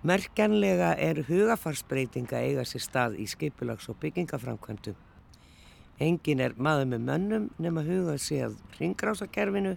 [0.00, 4.94] Merkanlega er hugafarsbreytinga eiga sér stað í skipulags- og byggingaframkvæmdu.
[6.00, 9.74] Engin er maður með mönnum nema hugað séð ringrásakerfinu,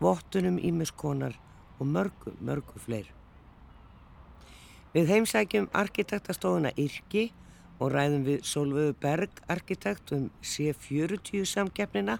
[0.00, 1.36] vottunum ímiskonar
[1.78, 3.12] og mörgu, mörgu fleir.
[4.94, 7.28] Við heimsækjum arkitektastofuna Irki
[7.78, 12.16] og ræðum við Solvöðu Berg arkitekt um C40 samkeppnina,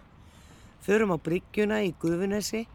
[0.84, 2.66] förum á bryggjuna í Guðunesi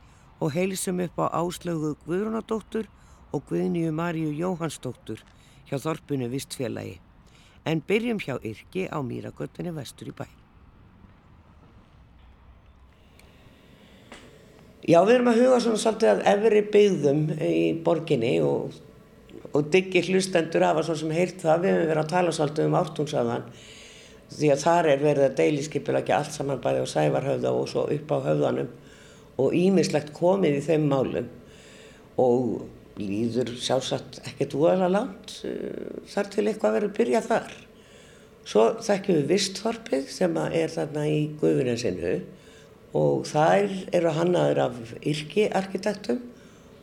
[0.42, 2.90] og heilsum upp á áslögu Guðrunadóttur
[3.34, 5.22] og Guðnýju Marju Jóhannsdóttur
[5.70, 7.00] hjá Þorpunu Vistfélagi.
[7.66, 10.26] En byrjum hjá Irki á Mýragötunni vestur í bæ.
[14.86, 18.76] Já, við erum að huga svona svolítið að efri byggðum í borginni og,
[19.50, 22.70] og diggi hlustendur af að svona sem heilt það við hefum verið að tala svolítið
[22.70, 23.48] um ártúnsaðan
[24.36, 27.88] því að þar er verið að deiliskeipil ekki allt saman bæði á sævarhauða og svo
[27.96, 28.70] upp á höfðanum
[29.42, 31.32] og ímislegt komið í þeim málum
[32.22, 32.46] og
[33.00, 37.58] líður sjálfsagt ekkert úalega langt uh, þar til eitthvað verður að byrja þar.
[38.46, 42.16] Svo þekkjum við Vistþorpið sem er þarna í Guðuninsinu
[42.96, 46.22] og þær eru hannaður af yrki arkitektum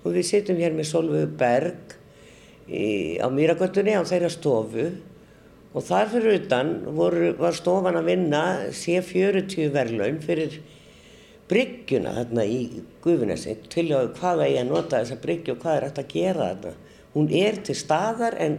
[0.02, 1.94] og við sittum hér með Solveig Berg
[2.66, 4.88] í, á Mýragöldunni á þeirra stofu
[5.72, 8.42] og þar fyrir utan voru, var stofan að vinna
[8.76, 10.58] C40 verlaun fyrir
[11.52, 12.60] bryggjuna þarna í
[13.04, 16.48] Guðunesi til að hvaða ég að nota þessa bryggju og hvað er hægt að gera
[16.48, 16.72] þarna.
[17.12, 18.56] Hún er til staðar en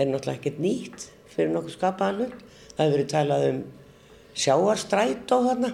[0.00, 2.34] er náttúrulega ekkert nýtt fyrir nokkuð skapaðanur.
[2.72, 3.62] Það hefur verið talað um
[4.40, 5.72] sjáarstræt á þarna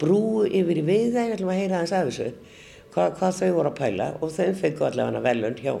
[0.00, 2.26] brú yfir í viða, ég ætlum að heyra aðeins af þessu,
[2.92, 5.72] hvað, hvað þau voru að pæla og þeim fengu allavega velun hjá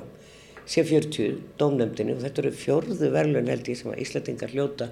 [0.66, 4.88] C40, dómnefndinu og þetta eru fjörðu velun held ég sem að Íslandingar hljóta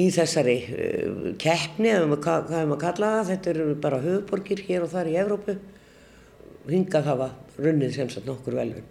[0.00, 4.86] í þessari uh, keppni, eða hvað hefum að kalla það, þetta eru bara höfuborgir hér
[4.86, 5.56] og þar í Evrópu,
[6.70, 8.86] hingað hafa runnið sem sagt nokkur velun.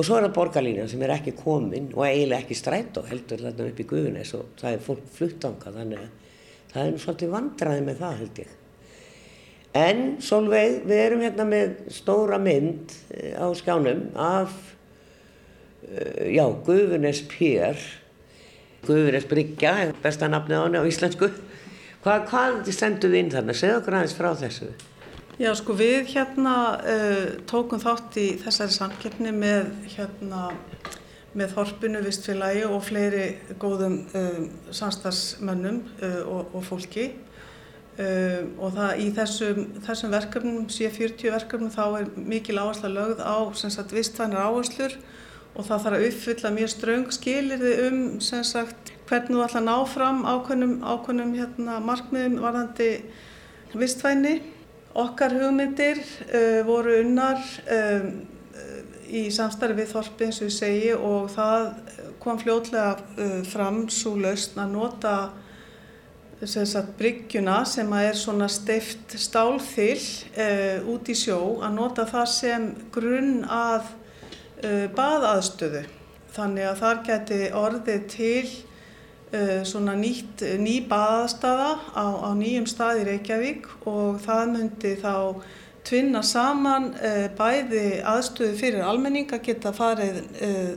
[0.00, 3.42] Og svo er það borgarlínan sem er ekki komin og eiginlega ekki strætt og heldur
[3.44, 6.30] þarna upp í Guðunis og það er fólk fluttanga þannig að
[6.70, 8.54] það er svolítið vandraði með það held ég.
[9.80, 14.56] En Solveig, við erum hérna með stóra mynd eh, á skjánum af,
[15.84, 17.84] eh, já, Guðunes Pér,
[18.86, 21.30] Guðunes Bryggja, besta nafnið á henni á íslensku.
[22.04, 23.56] Hvað, hvað senduð inn þarna?
[23.56, 24.70] Segð okkur aðeins frá þessu.
[25.40, 30.50] Já, sko við hérna uh, tókum þátt í þessari samkeppni með hérna
[31.36, 33.26] með Þorpinu, Vistfélagi og fleiri
[33.62, 37.06] góðum um, samstagsmönnum uh, og, og fólki
[38.00, 43.36] um, og það í þessum, þessum verkefnum, C40 verkefnum, þá er mikil áhersla lögð á
[43.94, 44.96] vistvænar áherslur
[45.54, 49.76] og það þarf að uppfylla mjög ströng skilirði um sagt, hvernig þú ætla að ná
[49.90, 52.90] fram ákveðnum, ákveðnum hérna, markmiðum varðandi
[53.74, 54.38] vistvæni.
[55.00, 56.00] Okkar hugmyndir
[56.30, 58.08] uh, voru unnar um,
[59.10, 61.68] í samstarfi við Þorpi eins og ég segi og það
[62.22, 65.14] kom fljótlega uh, fram svo lausn að nota
[66.40, 70.02] sagt, bryggjuna sem er svona steift stálþill
[70.34, 73.90] uh, út í sjó að nota það sem grunn að
[74.96, 75.84] baðaðstöðu.
[76.30, 78.44] Þannig að þar geti orðið til
[79.34, 85.14] uh, svona nýtt, ný baðaðstöða á, á nýjum stað í Reykjavík og það myndi þá
[85.86, 90.74] tvinna saman uh, bæði aðstöðu fyrir almenning að geta farið uh,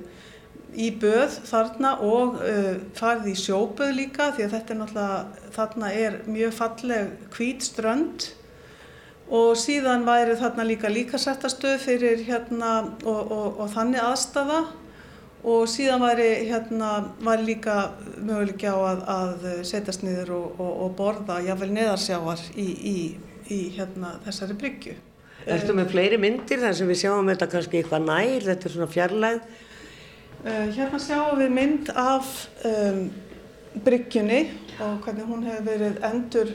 [0.74, 5.92] í böð þarna og uh, farið í sjóböð líka því að þetta er náttúrulega, þarna
[6.06, 8.32] er mjög falleg hvít strönd
[9.34, 12.72] og síðan væri þarna líka líkasættastöð fyrir hérna
[13.04, 14.62] og, og, og þannig aðstafa
[15.44, 17.78] og síðan væri hérna, væri líka
[18.16, 22.98] möguleik á að, að setjast niður og, og borða jáfnveil neðarsjáar í, í
[23.52, 24.96] í hérna, þessari bryggju.
[25.44, 28.92] Erstu með fleiri myndir þar sem við sjáum þetta kannski eitthvað nær, þetta er svona
[28.92, 29.40] fjarlæð?
[30.44, 32.30] Uh, hérna sjáum við mynd af
[32.70, 33.02] um,
[33.84, 34.42] bryggjunni
[34.84, 36.54] og hvernig hún hefur verið endur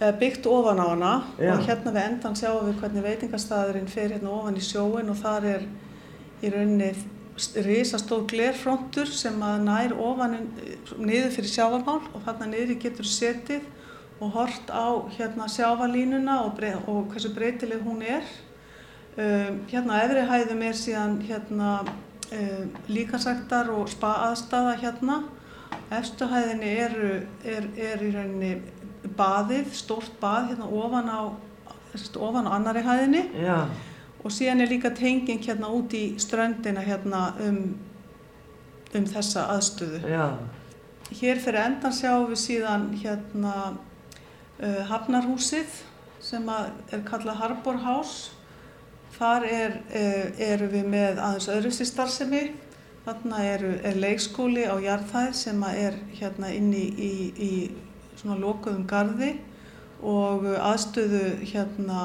[0.00, 1.52] uh, byggt ofan á hana Já.
[1.54, 5.48] og hérna við endan sjáum við hvernig veitingastæðurinn fer hérna ofan í sjóin og þar
[5.54, 5.68] er
[6.42, 6.92] í rauninni
[7.38, 10.38] risastór glerfrontur sem að nær ofan
[10.98, 13.66] niður fyrir sjávarmál og þarna niður getur setið
[14.18, 18.26] og hort á hérna, sjávalínuna og, og hversu breytileg hún er.
[19.18, 21.70] Um, hérna efri hæðum er síðan hérna,
[22.34, 25.22] um, líkasæktar og spa aðstafa hérna.
[25.94, 27.12] Efstu hæðinni eru,
[27.44, 28.52] er, er í rauninni
[29.18, 31.20] baðið, stórt bað hérna ofan á,
[32.16, 33.24] ofan á annari hæðinni.
[33.42, 33.66] Já.
[34.24, 37.60] Og síðan er líka tenging hérna út í ströndina hérna um,
[38.94, 40.00] um þessa aðstöðu.
[40.08, 40.24] Já.
[41.08, 45.84] Hér fyrir endan sjáum við síðan hérna uh, Hafnarhúsið
[46.20, 48.38] sem er kallað Harbor House
[49.18, 49.76] Þar er,
[50.38, 52.42] eru við með aðeins öðruðsí starfsemi.
[53.06, 57.12] Þarna eru, er leikskóli á jarðhæð sem er hérna inni í, í,
[57.48, 57.50] í
[58.18, 59.36] svona lokuðum gardi
[60.02, 62.02] og aðstöðu hérna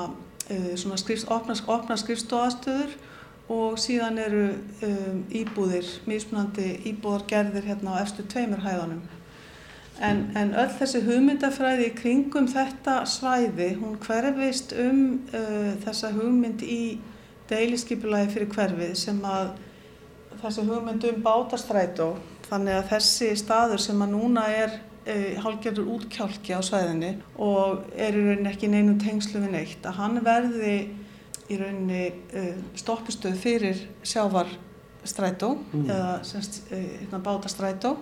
[0.75, 2.95] svona skrifst, opna, opna skrifstóaðstöður
[3.51, 4.43] og síðan eru
[4.85, 9.01] um, íbúðir, mismunandi íbúðargerðir hérna á eftir tveimur hæðanum.
[10.03, 16.63] En, en öll þessi hugmyndafræði í kringum þetta svæði, hún hverfist um uh, þessa hugmynd
[16.65, 16.97] í
[17.51, 19.53] deiliskypulagi fyrir hverfið sem að
[20.41, 22.13] þessi hugmynd um bátastrætó,
[22.47, 28.17] þannig að þessi staður sem að núna er uh, hálfgerður útkjálki á svæðinni og er
[28.17, 30.75] í rauninni ekki neinum tengslu við neitt, að hann verði
[31.51, 35.85] í rauninni uh, stoppistöð fyrir sjávarstrætó mm.
[35.89, 37.97] eða semst, uh, bátastrætó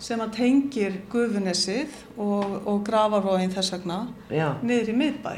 [0.00, 4.54] sem að tengir Guðunessið og, og Gravarvóin þess vegna Já.
[4.64, 5.32] niður í miðbæ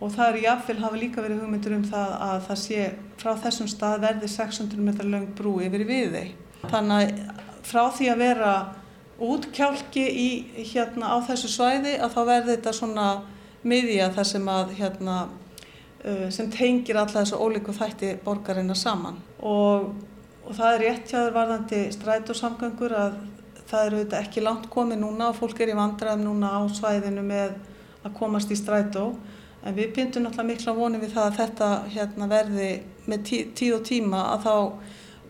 [0.00, 2.84] og það er jáfnvel hafa líka verið hugmyndur um það að það sé
[3.20, 8.08] frá þessum stað verði 600 metrar lang brú yfir við þeim þannig að frá því
[8.10, 8.52] að vera
[9.20, 10.28] útkjálki í,
[10.72, 13.06] hérna, á þessu svæði að þá verði þetta svona
[13.68, 15.16] miðja þar sem að hérna,
[16.04, 19.18] uh, sem tengir alla þessu ólíku þætti borgarina saman.
[19.40, 19.90] Og,
[20.46, 23.18] og það er rétt hjá þér varðandi strætósamgöngur að
[23.70, 27.22] það eru auðvitað ekki langt komið núna og fólk er í vandraðum núna á svæðinu
[27.26, 27.52] með
[28.00, 29.10] að komast í strætó.
[29.60, 32.70] En við bindum náttúrulega mikla vonið við það að þetta hérna, verði
[33.10, 34.54] með tí, tíð og tíma að þá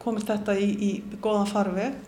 [0.01, 1.99] komist þetta í, í góðan farveg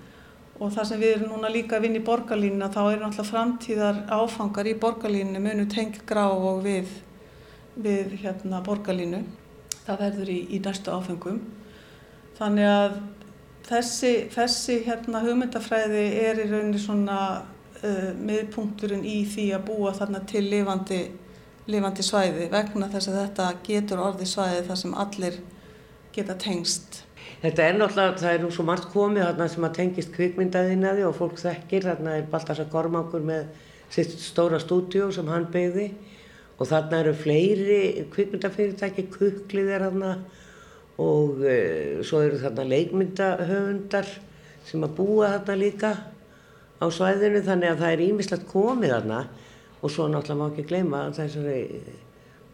[0.62, 4.02] og það sem við erum núna líka að vinna í borgarlínuna þá eru náttúrulega framtíðar
[4.14, 6.92] áfangar í borgarlínunu munu tengja grá og við,
[7.74, 9.24] við hérna, borgarlínu
[9.82, 11.40] það verður í, í næstu áfengum
[12.38, 13.00] þannig að
[13.66, 17.18] þessi, þessi hérna, hugmyndafræði er í rauninni svona
[17.82, 21.00] uh, miðpunkturinn í því að búa þarna til lifandi,
[21.70, 25.40] lifandi svæði vegna þess að þetta getur orði svæði þar sem allir
[26.12, 27.02] geta tengst.
[27.42, 31.16] Þetta er náttúrulega, það er nú svo margt komið þarna sem að tengist kvikmyndaðinaði og
[31.16, 33.48] fólk þekkir, þarna er Baltasar Gormangur með
[33.90, 35.88] sitt stóra stúdjó sem hann beigði
[36.54, 37.80] og þarna eru fleiri
[38.14, 40.12] kvikmyndafyrirtæki, kuklið er þarna
[41.02, 44.14] og uh, svo eru þarna leikmyndahöfundar
[44.68, 45.92] sem að búa þarna líka
[46.78, 47.42] á svæðinu.
[47.42, 49.20] Þannig að það er ímislegt komið þarna.
[49.82, 51.60] Og svo náttúrulega má ekki gleyma þessari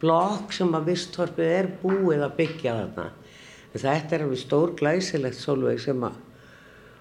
[0.00, 3.10] blokk sem að Vistorpið er búið að byggja þarna
[3.82, 6.24] þetta er alveg stór glæsilegt sólveg sem að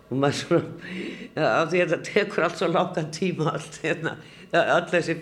[0.07, 4.15] og maður svona af því að þetta tekur allt svo langan tíma allt hérna,
[4.55, 5.17] all þessi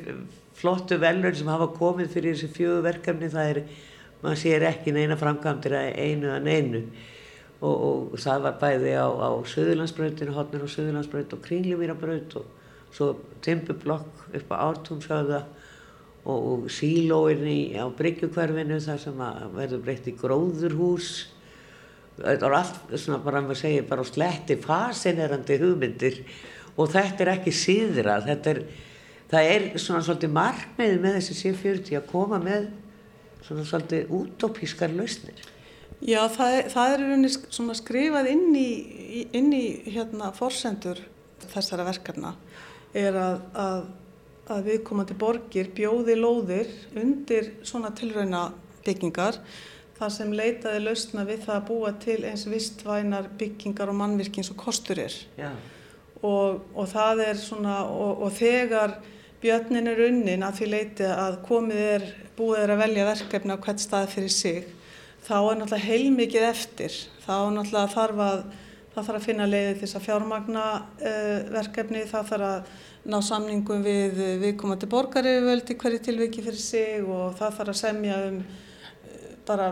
[0.56, 3.62] flottu velur sem hafa komið fyrir þessi fjögu verkefni það er
[4.22, 6.81] maður sér ekki neina framkvæmdir að einu að neinu.
[7.66, 7.75] Og,
[8.13, 12.50] og það var bæði á, á Suðurlandsbrautinu, hodnur á Suðurlandsbraut og Kringlumýrabraut og
[12.94, 13.12] svo
[13.46, 15.40] timbublokk upp á Ártúmsöða
[16.25, 19.24] og, og sílóinni á Bryggjukverfinu þar sem
[19.56, 21.13] verður breytt í gróðurhús
[22.18, 26.22] þetta er allt svona bara að maður segja bara sletti fasinerandi hugmyndir
[26.76, 28.62] og þetta er ekki síðra þetta er,
[29.32, 32.70] það er svona svolítið markmiði með þessi C40 að koma með
[33.46, 35.44] svona svolítið útópískar lausnir.
[36.06, 38.70] Já, það er, það er svona skrifað inn í,
[39.38, 41.00] inn í hérna forsendur
[41.52, 42.34] þessara verkefna
[42.96, 43.86] er að, að,
[44.56, 48.50] að viðkomandi borgir bjóði lóðir undir svona tilrauna
[48.86, 49.39] byggingar
[49.96, 54.60] þar sem leitaði lausna við það að búa til eins vistvænar byggingar og mannvirkins og
[54.60, 55.16] kostur er.
[56.25, 58.98] Og, og það er svona, og, og þegar
[59.44, 63.64] björnin er unnin að því leiti að komið er búið er að velja verkefni á
[63.64, 64.66] hvert stað fyrir sig
[65.25, 68.44] þá er náttúrulega heilmikið eftir þá náttúrulega þarf að
[68.96, 73.18] það þarf að finna leiði til þess að fjármagna uh, verkefni, það þarf að ná
[73.28, 78.40] samningum við viðkomandi borgaröfuvöldi hverju tilviki fyrir sig og það þarf að semja um
[79.48, 79.72] bara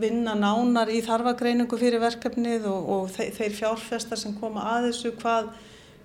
[0.00, 5.52] vinna nánar í þarfagreiningu fyrir verkefnið og, og þeir fjárfestar sem koma að þessu hvað,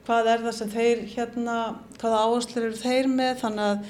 [0.08, 1.58] hvað er það sem þeir hérna,
[2.00, 3.90] hvaða áherslur eru þeir með þannig að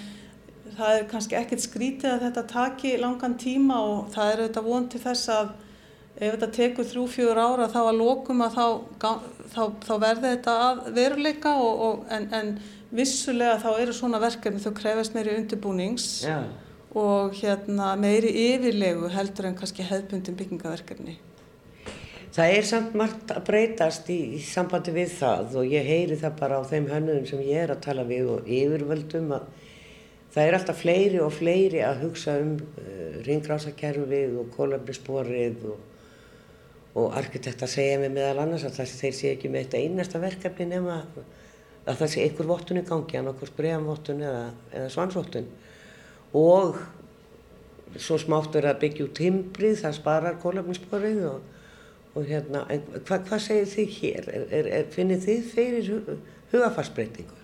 [0.80, 4.88] það er kannski ekkert skrítið að þetta taki langan tíma og það er auðvitað von
[4.92, 5.52] til þess að
[6.20, 8.66] ef þetta tekur þrjú-fjúur ára þá að lókum að þá,
[9.54, 10.56] þá, þá verði þetta
[10.96, 12.52] veruleika og, og, en, en
[12.96, 16.44] vissulega þá eru svona verkefni þau krefast meiri undirbúnings yeah.
[16.98, 21.20] Og hérna, meiri yfirlegu heldur en kannski hefðbundin byggingaverkefni.
[22.34, 26.36] Það er samt margt að breytast í, í sambandi við það og ég heyri það
[26.40, 29.48] bara á þeim hönnum sem ég er að tala við og yfirvöldum að
[30.34, 35.80] það er alltaf fleiri og fleiri að hugsa um uh, ringrásakerfið og kólöfnisborið og,
[37.02, 40.70] og arkitekta segja mig meðal annars að það, þeir sé ekki með eitt einasta verkefni
[40.70, 41.00] nema
[41.90, 45.50] að það sé einhver vottun í gangi, annarkors bregjanvottun eða, eða svansvottun
[46.34, 46.78] og
[47.98, 51.40] svo smátt er að byggja út timbrið, það sparar kólefnissporið og,
[52.14, 54.30] og hérna, en hva, hvað segir þið hér?
[54.30, 56.12] Er, er, er, finnir þið fyrir hug,
[56.54, 57.38] hugafarsbreytingu?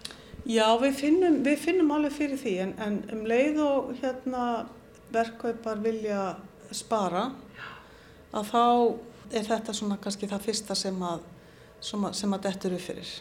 [0.45, 4.43] Já, við finnum, við finnum alveg fyrir því en, en um leið og hérna
[5.15, 6.35] verkkaupar vilja
[6.75, 7.31] spara
[8.35, 8.65] að þá
[9.33, 11.23] er þetta svona kannski það fyrsta sem að,
[11.81, 13.15] sem að, að dettur upp fyrir.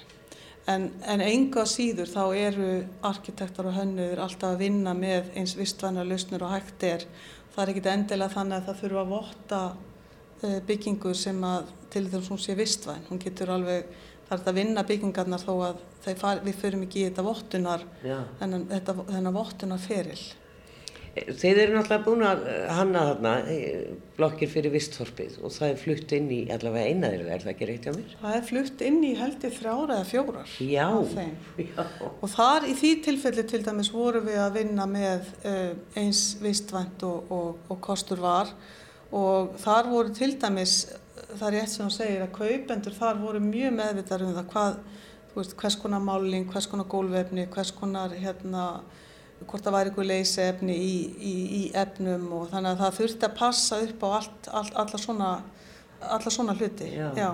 [0.70, 2.68] En, en enga síður þá eru
[3.04, 7.04] arkitektar og hönnuður alltaf að vinna með eins vistvæna lausnur og hægt er.
[7.52, 12.06] Það er ekkit endilega þannig að það þurfa að votta uh, byggingur sem að til
[12.08, 13.04] þess að hún sé vistvæn.
[13.10, 13.92] Hún getur alveg,
[14.30, 15.84] það er að vinna byggingarnar þó að
[16.22, 17.84] far, við förum ekki í þetta vottunar,
[18.40, 20.20] þennan vottunar feril.
[21.14, 22.40] Þeir eru náttúrulega búin að
[22.74, 27.44] hanna þarna eh, blokkir fyrir vistþorpið og það er flutt inn í allavega einaðir, er
[27.44, 28.16] það ekki reykt á mér?
[28.22, 30.54] Það er flutt inn í held í þrjára eða fjórar.
[30.58, 31.84] Já, já.
[32.18, 35.70] Og þar í því tilfelli til dæmis voru við að vinna með uh,
[36.02, 38.50] eins vistvænt og, og, og kostur var
[39.14, 40.76] og þar voru til dæmis,
[41.36, 44.82] það er eitt sem þú segir að kaupendur þar voru mjög meðvitað um það hvað,
[45.30, 48.66] þú veist, hvers konar máling, hvers konar gólvefni, hvers konar hérna
[49.42, 53.34] hvort það væri eitthvað leysefni í, í, í efnum og þannig að það þurfti að
[53.40, 55.32] passa upp á allt, allt, alla, svona,
[56.16, 56.92] alla svona hluti.
[56.94, 57.10] Já.
[57.18, 57.28] Já.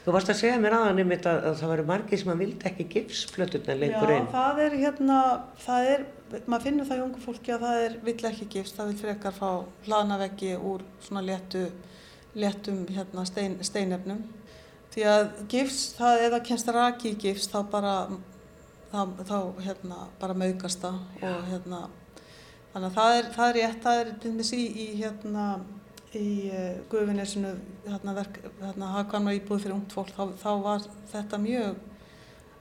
[0.00, 2.68] Þú varst að segja mér aðan um þetta að það væri margir sem að vildi
[2.70, 4.24] ekki gifsplöturna lengur einn.
[4.24, 5.18] Já, það er hérna,
[5.60, 6.04] það er,
[6.46, 9.36] maður finnur það í ungu fólki að það er, vill ekki gifs, það vil frekar
[9.36, 9.50] fá
[9.84, 11.66] hlaðnaveggi úr svona léttu,
[12.32, 14.24] léttum hérna, stein, steinefnum.
[14.90, 17.94] Því að gifs, það, eða kennst raki í gifs, þá bara
[18.90, 21.82] þá, þá hérna, bara maukast það og hérna
[22.72, 25.44] þannig að það er, það er rétt, það er til dæmis í, í hérna
[26.16, 27.52] í uh, Guðvinnessinu
[27.86, 31.86] hérna verk, hérna hagkvæmna íbúð fyrir ungt fólk, þá, þá var þetta mjög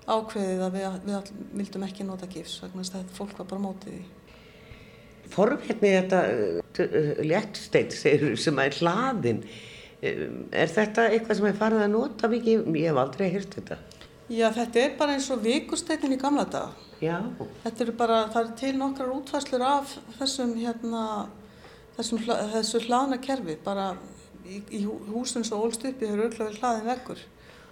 [0.10, 4.06] ákveðið að við, við vildum ekki nota gifs, þess að fólk var bara mótið í.
[5.30, 9.44] Formherni þetta uh, léttsteitt sem er hlaðin,
[10.02, 12.70] er þetta eitthvað sem er farið að nota mikið?
[12.80, 13.80] Ég hef aldrei hýrt þetta.
[14.30, 16.88] Já, þetta er bara eins og vikusteitin í gamla daga.
[17.02, 17.18] Já.
[17.64, 21.04] Þetta eru bara, það er til nokkrar útfæslur af þessum, hérna,
[21.98, 22.22] þessum,
[22.54, 23.94] þessu hlaðna kerfi, bara
[24.46, 27.26] í, í húsum svo ólst uppi hefur auðvitað hlaðin vekkur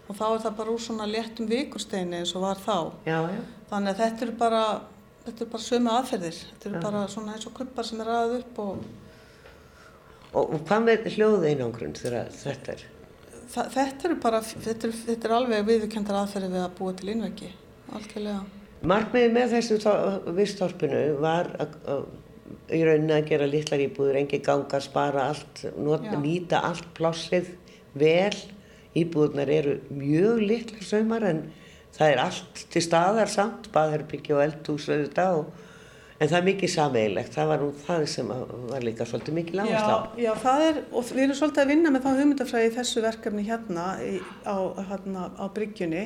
[0.07, 2.77] og þá er það bara úr svona léttum vikusteini eins og var þá.
[3.05, 3.41] Já, já.
[3.67, 4.61] Þannig að þetta eru bara,
[5.25, 6.83] þetta eru bara sömu aðferðir, þetta eru já.
[6.87, 8.85] bara svona eins og kuppar sem er aðað upp og...
[10.27, 12.87] Og, og hvað með hljóðeinangrun þegar þetta er?
[13.53, 17.51] Þetta eru bara, þetta er, þetta er alveg viðkendar aðferði við að búa til innveggi,
[17.95, 18.39] algjörlega.
[18.87, 19.77] Markmiði með þessu
[20.37, 22.03] visthorpinu var að, að,
[22.77, 27.55] í rauninni að gera litlar íbúður, engi ganga, spara allt, nota, nýta allt plássið
[27.97, 28.35] vel.
[28.97, 31.41] Íbúðunar eru mjög litlar saumar en
[31.97, 35.49] það er allt til staðar samt, baðherbyggja og eldhús og
[36.17, 38.29] En það er mikið sameigilegt, það var nú það sem
[38.71, 39.97] var líka svolítið mikið lágast á.
[40.17, 43.83] Já, það er, og við erum svolítið að vinna með þá hugmyndafræði þessu verkefni hérna
[44.49, 44.57] á,
[44.89, 46.05] hérna, á bryggjunni,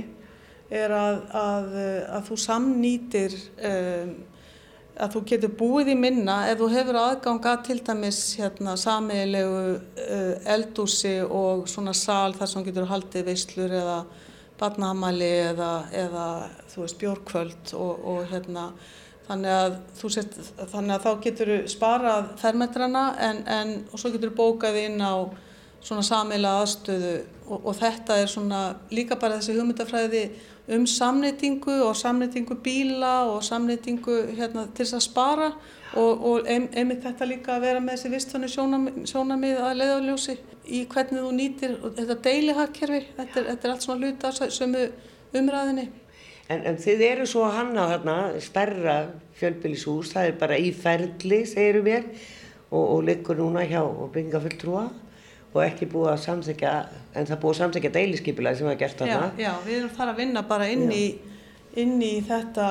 [0.82, 1.78] er að, að,
[2.18, 3.38] að þú samnýtir,
[3.72, 4.12] um,
[5.02, 10.34] að þú getur búið í minna ef þú hefur aðganga til dæmis hérna, sameigilegu uh,
[10.58, 14.02] eldúsi og svona sál þar sem getur haldið veislur eða
[14.60, 16.26] barnahamali eða, eða
[16.74, 18.74] þú veist bjórkvöld og, og hérna,
[19.32, 19.76] Þannig að,
[20.12, 20.34] set,
[20.74, 25.32] þannig að þá getur þú sparað fermetrana en, en, svo getur þú bókað inn á
[25.82, 27.14] svona sameila aðstöðu
[27.48, 28.60] og, og þetta er svona
[28.92, 30.24] líka bara þessi hugmyndafræði
[30.76, 35.48] um samnýtingu og samnýtingu bíla og samnýtingu hérna, til þess að spara
[35.96, 38.52] og, og ein, einmitt þetta líka að vera með þessi vistfannu
[39.10, 44.36] sjónamið að leiðaljósi í hvernig þú nýtir þetta deilihagkerfi, þetta, þetta er allt svona hluta
[44.52, 44.86] sömu
[45.40, 45.88] umræðinni.
[46.52, 48.96] En, en þið eru svo að hanna þarna stærra
[49.40, 52.10] fjölbylishús, það er bara í ferli, segirum við,
[52.70, 54.86] og, og liggur núna hjá byggingafulltrúa
[55.52, 56.74] og ekki búið að samþykja,
[57.20, 59.32] en það búið að samþykja deiliskypilag sem var gert þarna.
[59.36, 61.06] Já, já, við erum þar að vinna bara inn í,
[61.80, 62.68] inn í þetta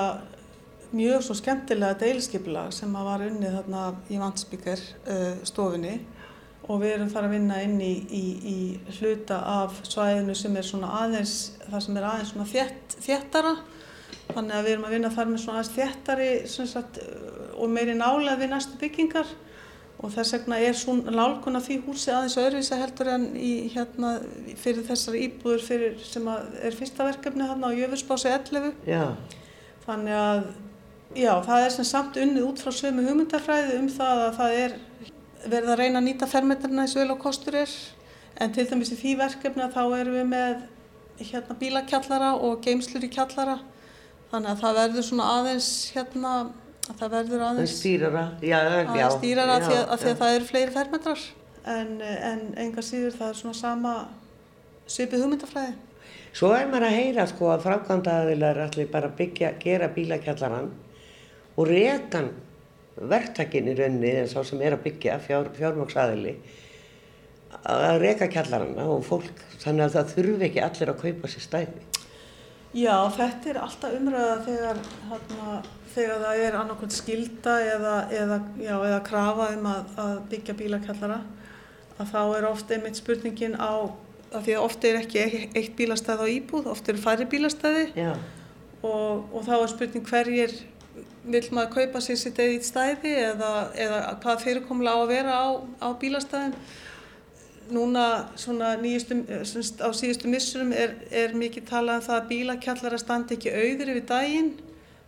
[0.96, 5.34] mjög svo skemmtilega deiliskypilag sem var unnið þarna í Vansbyggar uh,
[6.70, 10.66] og við erum þar að vinna inn í, í, í hluta af svæðinu sem er
[10.66, 11.36] svona aðeins,
[11.66, 13.54] það sem er aðeins svona þétt, þéttara
[14.30, 16.28] Þannig að við erum að vinna þar með svona aðeins þéttari
[16.70, 16.98] sagt,
[17.58, 19.32] og meiri nálega við næstu byggingar
[20.00, 24.14] og þess vegna er svona nálguna því húsi aðeins öðruvísa heldur en í, hérna,
[24.60, 28.70] fyrir þessar íbúður fyrir, sem er fyrsta verkefni hérna á Jöfusbási 11.
[28.88, 29.04] Já.
[29.84, 30.42] Þannig að
[31.18, 34.78] já, það er sem samt unnið út frá sömu hugmyndarfræði um það að það er
[35.46, 37.72] verið að reyna að nýta fermetrarna eins vel og kostur er
[38.40, 40.62] en til dæmis í því verkefni þá erum við með
[41.20, 43.58] hérna, bílakjallara og geimslur í kjallara
[44.30, 46.32] Þannig að það verður svona aðeins hérna
[46.90, 48.82] að það verður aðeins stýrara, já, já.
[48.86, 50.12] aðeins dýrara af því að, að því já.
[50.12, 51.24] að það eru fleiri fermetrar
[51.74, 51.90] en,
[52.30, 53.94] en enga síður það er svona sama
[54.90, 55.72] svipið hugmyndafræði.
[56.30, 60.70] Svo er maður að heyra sko að frákvæmdaðilar allir bara byggja, gera bílakjallarann
[61.58, 62.30] og rekan
[63.00, 66.34] verktakin í rauninni en sá sem er að byggja fjár, fjármóksaðili
[67.60, 71.86] að reka kjallaranna og fólk þannig að það þurfi ekki allir að kaupa sér stæði.
[72.70, 74.80] Já, þetta er alltaf umræða þegar,
[75.10, 75.54] hana,
[75.90, 81.18] þegar það er annarkvæmt skilda eða, eða, já, eða krafa um að, að byggja bílakjallara
[82.00, 83.90] að þá er ofta einmitt spurningin á
[84.30, 85.24] að því að ofta er ekki
[85.58, 90.54] eitt bílastæð á íbúð, ofta eru færri bílastæði og, og þá er spurning hverjir
[91.24, 95.48] vil maður kaupa sér sitt eigið stæði eða, eða hvað fyrirkomlega á að vera á,
[95.84, 96.54] á bílastæðin.
[97.70, 98.04] Núna
[98.40, 103.36] svona nýjustu, semst, á síðustu missurum er, er mikið talað um það að bílakjallara standi
[103.36, 104.50] ekki auður yfir daginn.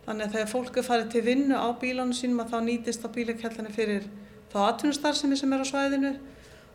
[0.05, 3.09] Þannig að þegar fólk er farið til vinnu á bílanu sínum að þá nýtist á
[3.15, 4.07] bílakjallarni fyrir
[4.53, 6.13] þá atvinnustarfsemi sem er á svæðinu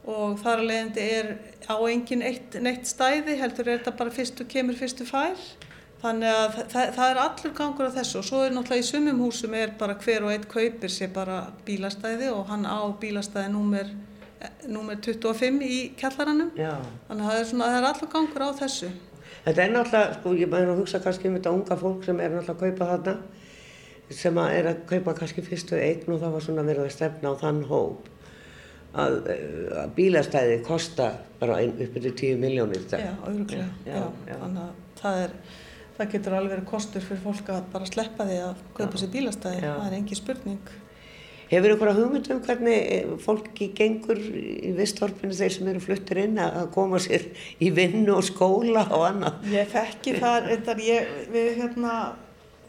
[0.08, 1.32] og þar að leiðandi er
[1.68, 5.36] á engin eitt, neitt stæði, heldur er þetta bara fyrstu kemur fyrstu fær.
[5.98, 9.22] Þannig að það, það er allur gangur á þessu og svo er náttúrulega í sumum
[9.24, 13.90] húsum er bara hver og einn kaupir sér bara bílastæði og hann á bílastæði númer,
[14.70, 16.52] númer 25 í kjallaranum.
[16.54, 16.76] já.
[17.08, 18.92] Þannig að það er, svona, það er allur gangur á þessu.
[19.48, 22.30] Þetta er náttúrulega, sko, ég maður að hugsa kannski um þetta unga fólk sem er
[22.36, 23.16] náttúrulega að kaupa þarna
[24.18, 27.34] sem að er að kaupa kannski fyrstu eign og það var svona verið að stefna
[27.34, 28.06] á þann hóp
[28.94, 33.02] að, eh, að bílastæði kosta bara ein, upp yfir 10 miljónir dag.
[33.04, 33.58] Já, auðvitað.
[33.84, 34.36] Já, Já, já.
[34.44, 35.34] Þannig að það, er,
[35.98, 39.64] það getur alveg verið kostur fyrir fólk að bara sleppa því að kaupa sér bílastæði.
[39.64, 39.72] Já.
[39.72, 40.76] Það er engin spurning.
[41.48, 46.20] Hefur ykkur að hugmynd um hvernig eh, fólki gengur í vistorfinu þeir sem eru fluttir
[46.26, 47.24] inn að koma sér
[47.64, 49.46] í vinnu og skóla og annað?
[49.54, 51.94] Ég þekki það, reyndar ég, við hérna,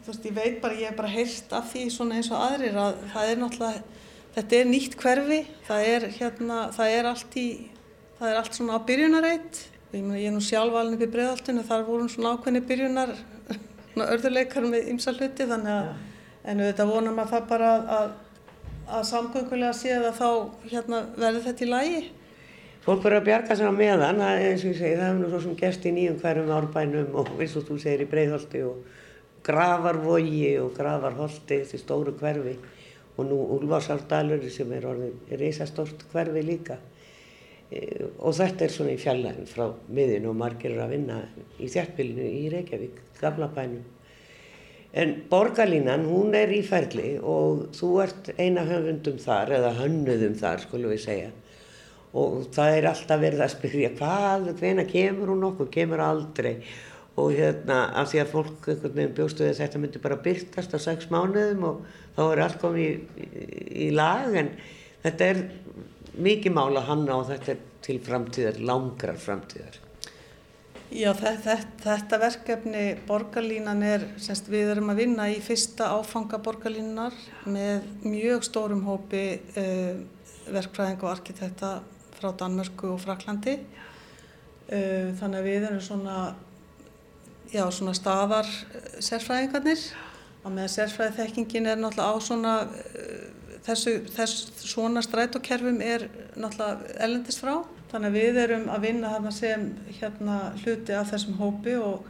[0.06, 3.04] veist, ég veit bara, ég hef bara heyrt af því svona eins og aðrir að
[3.12, 4.00] það er náttúrulega,
[4.38, 7.46] þetta er nýtt hverfi, það er hérna, það er allt í,
[8.16, 9.62] það er allt svona á byrjunarreit.
[9.90, 13.10] Ég meina, ég er nú sjálf alveg upp í breiðaltinu, þar voru svona ákveðni byrjunar,
[13.90, 15.88] svona örðuleikar með ymsa hluti, þannig að,
[16.46, 18.12] en auðvitað vonum að það bara að,
[18.86, 20.28] að samgöngulega sé að þá
[20.70, 22.04] hérna verði þetta í lagi.
[22.84, 25.18] Fólk verður að bjarga sér á meðan, það er eins og ég segi, það hefur
[25.24, 28.62] nú svo sem gerst í nýjum hverjum árbænum og eins og þú segir í Breiðholti
[28.68, 29.02] og
[29.50, 32.54] Gravarvogi og Gravarholti, þessi stóru hverfi
[33.16, 36.78] og nú Úlfarsárdalur sem er orðin reysastórt hverfi líka.
[37.70, 37.80] E,
[38.18, 41.20] og þetta er svona í fjallæðin frá miðin og margir eru að vinna
[41.62, 43.84] í þjættbylnu í Reykjavík, gamla bænum.
[44.90, 50.64] En borgarlínan, hún er í ferli og þú ert eina höfundum þar, eða hönnuðum þar,
[50.64, 51.28] skulum við segja.
[52.18, 56.56] Og það er alltaf verið að spyrja hvað, hvena kemur hún okkur, kemur aldrei.
[57.20, 60.74] Og hérna, af því að fólk einhvern veginn bjóstu við að þetta myndi bara byrtast
[60.74, 61.80] á sex mánuðum og
[62.16, 63.54] þá er allt komið í, í,
[63.86, 64.34] í lag.
[64.42, 64.50] En
[65.04, 65.44] þetta er
[66.20, 69.78] mikið mála hanna og þetta er til framtíðar, langrar framtíðar.
[70.90, 77.14] Já, þetta, þetta verkefni borgarlínan er, semst við erum að vinna í fyrsta áfanga borgarlínunar
[77.46, 79.22] með mjög stórum hópi
[79.54, 80.00] uh,
[80.50, 81.70] verkfræðing og arkitekta
[82.18, 83.60] frá Danmörku og Fraklandi.
[84.66, 86.16] Uh, þannig að við erum svona,
[87.54, 89.86] já, svona staðar eh, sérfræðingarnir
[90.42, 93.39] og með sérfræðiþekkingin er náttúrulega á svona, uh,
[93.70, 96.06] þessu, þessu svona strætókerfum er
[96.38, 97.60] náttúrulega ellendist frá.
[97.90, 102.04] Þannig að við erum að vinna þarna sem hérna, hluti af þessum hópi og,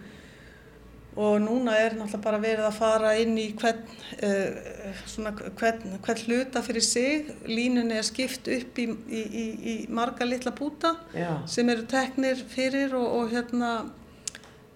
[1.17, 3.95] og núna er náttúrulega bara verið að fara inn í hvern,
[4.29, 7.31] uh, svona, hvern, hvern hluta fyrir sig.
[7.49, 11.33] Línunni er skipt upp í, í, í, í marga litla búta Já.
[11.49, 13.75] sem eru teknir fyrir og, og hérna,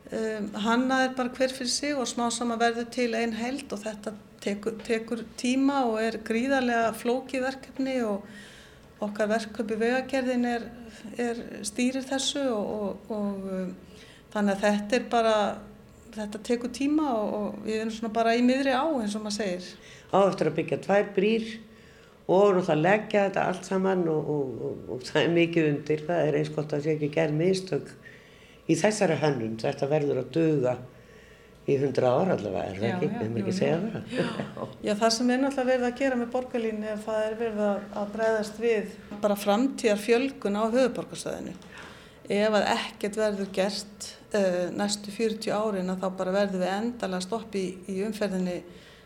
[0.09, 3.85] um, hanna er bara hver fyrir sig og smá sama verður til einn held og
[3.85, 8.27] þetta tekur, tekur tíma og er gríðarlega flókið verkefni og
[9.05, 10.67] okkar verkefni vegagerðin er,
[11.21, 13.75] er stýrir þessu og, og, og um,
[14.35, 15.37] þannig að þetta er bara,
[16.15, 19.39] þetta tekur tíma og, og við erum svona bara í miðri á eins og maður
[19.41, 19.71] segir.
[20.15, 21.53] á eftir að byggja tvær brýr
[22.25, 26.27] og náttúrulega leggja þetta allt saman og, og, og, og það er mikið undir, það
[26.29, 27.95] er eins gott að sé ekki gerð mistök
[28.65, 30.79] í þessari hönnun, þetta verður að duga
[31.65, 33.09] í hundra ára allavega, er það Já, ekki?
[33.09, 33.57] Við jú, ekki að jú.
[33.59, 34.75] segja það.
[34.85, 37.87] Já, það sem er náttúrulega verið að gera með borgarlínu er það er verið að,
[38.01, 41.55] að breyðast við bara framtíðar fjölgun á höfuborgarstöðinu.
[42.35, 47.25] Ef að ekkert verður gert uh, næstu 40 árin að þá bara verður við endalega
[47.25, 48.59] stopp í, í umferðinni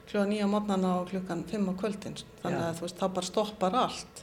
[0.08, 2.18] klukkan 9 á mótnana og klukkan 5 á kvöldin.
[2.42, 4.22] Þannig að veist, þá bara stoppar allt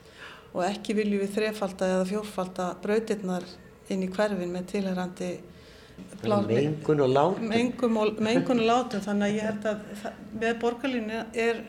[0.55, 3.43] og ekki viljum við þrefalda eða fjórfalda brautirnar
[3.91, 5.31] inn í hverfin með tilherrandi
[6.25, 7.39] Mengun og lát.
[7.39, 11.59] mengun og, látum þannig að ég held að það, með borgarlínu er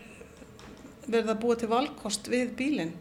[1.06, 2.94] verið að búa til valkost við bílinn.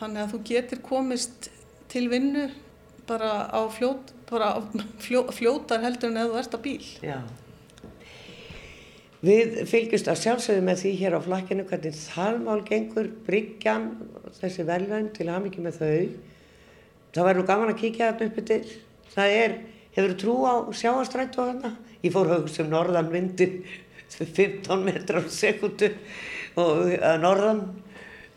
[0.00, 1.50] Þannig að þú getur komist
[1.92, 2.48] til vinnu
[3.06, 4.60] bara á fljót, bara á
[5.02, 6.90] fljó, fljótar heldur en eða þú ert að bíl.
[7.04, 7.18] Já.
[9.22, 13.84] Við fylgjumst að sjálfsögðu með því hér á flakkinu hvernig þalmál gengur, bryggjan,
[14.40, 16.08] þessi velvæn til hamingi með þau.
[17.12, 18.64] Það nú gaman að kíkja þarna uppi til.
[19.12, 19.54] Það er,
[19.96, 21.72] hefur þú trú á sjáastrættu á þarna?
[22.02, 23.62] Ég fór högst um norðan vindin
[24.12, 25.92] 15 metrar sekundu
[26.60, 27.62] og að norðan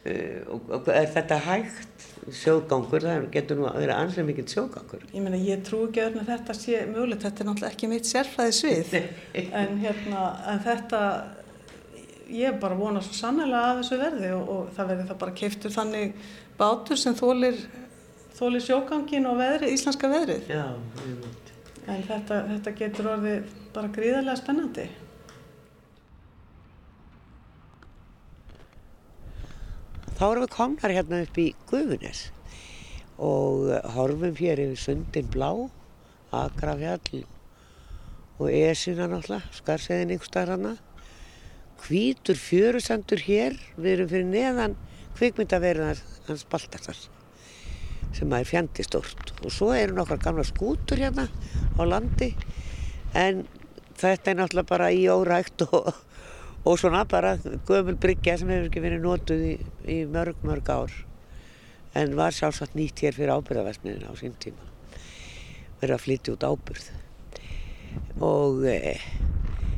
[0.05, 2.05] uh, og er þetta hægt?
[2.25, 5.03] Sjógangur, það getur nú að vera ansið mikill sjógangur.
[5.13, 8.55] Ég meina, ég trú ekki að þetta sé mögulegt, þetta er náttúrulega ekki mitt sérfræði
[8.57, 8.95] svið,
[9.43, 11.01] en, hérna, en þetta,
[12.33, 15.75] ég bara vona svo sannlega að þessu verði og, og það verði það bara keiftur
[15.77, 17.61] þannig bátur sem þólir,
[18.39, 20.49] þólir sjógangin og veðri, íslenska veðrið.
[20.49, 20.65] Já,
[21.05, 21.44] ég veit.
[21.85, 24.85] En þetta, þetta getur orðið bara gríðarlega spennandi.
[30.15, 32.21] Þá erum við komnar hérna upp í Guðunis
[33.21, 35.49] og horfum hér yfir sundin blá,
[36.35, 37.25] Akrafjall
[38.39, 40.73] og Esina náttúrulega, Skarseðin yngstar hana.
[41.85, 44.79] Hvítur fjörusandur hér, við erum fyrir neðan
[45.19, 46.97] kvikmyndaverðar hans Baltasar
[48.15, 49.35] sem er fjandi stórt.
[49.43, 51.27] Og svo eru nokkar gamla skútur hérna
[51.75, 52.31] á landi.
[53.15, 53.45] En
[53.99, 55.93] þetta er náttúrulega bara í órækt og
[56.65, 59.53] og svona bara gömul bryggja sem hefur ekki verið nótuð í,
[59.85, 60.93] í mörg, mörg ár.
[61.95, 64.65] En var sjálfsagt nýtt hér fyrir ábyrðavæsmiðin á sín tíma.
[65.81, 66.93] Verið að flytja út ábyrð
[68.25, 68.95] og e,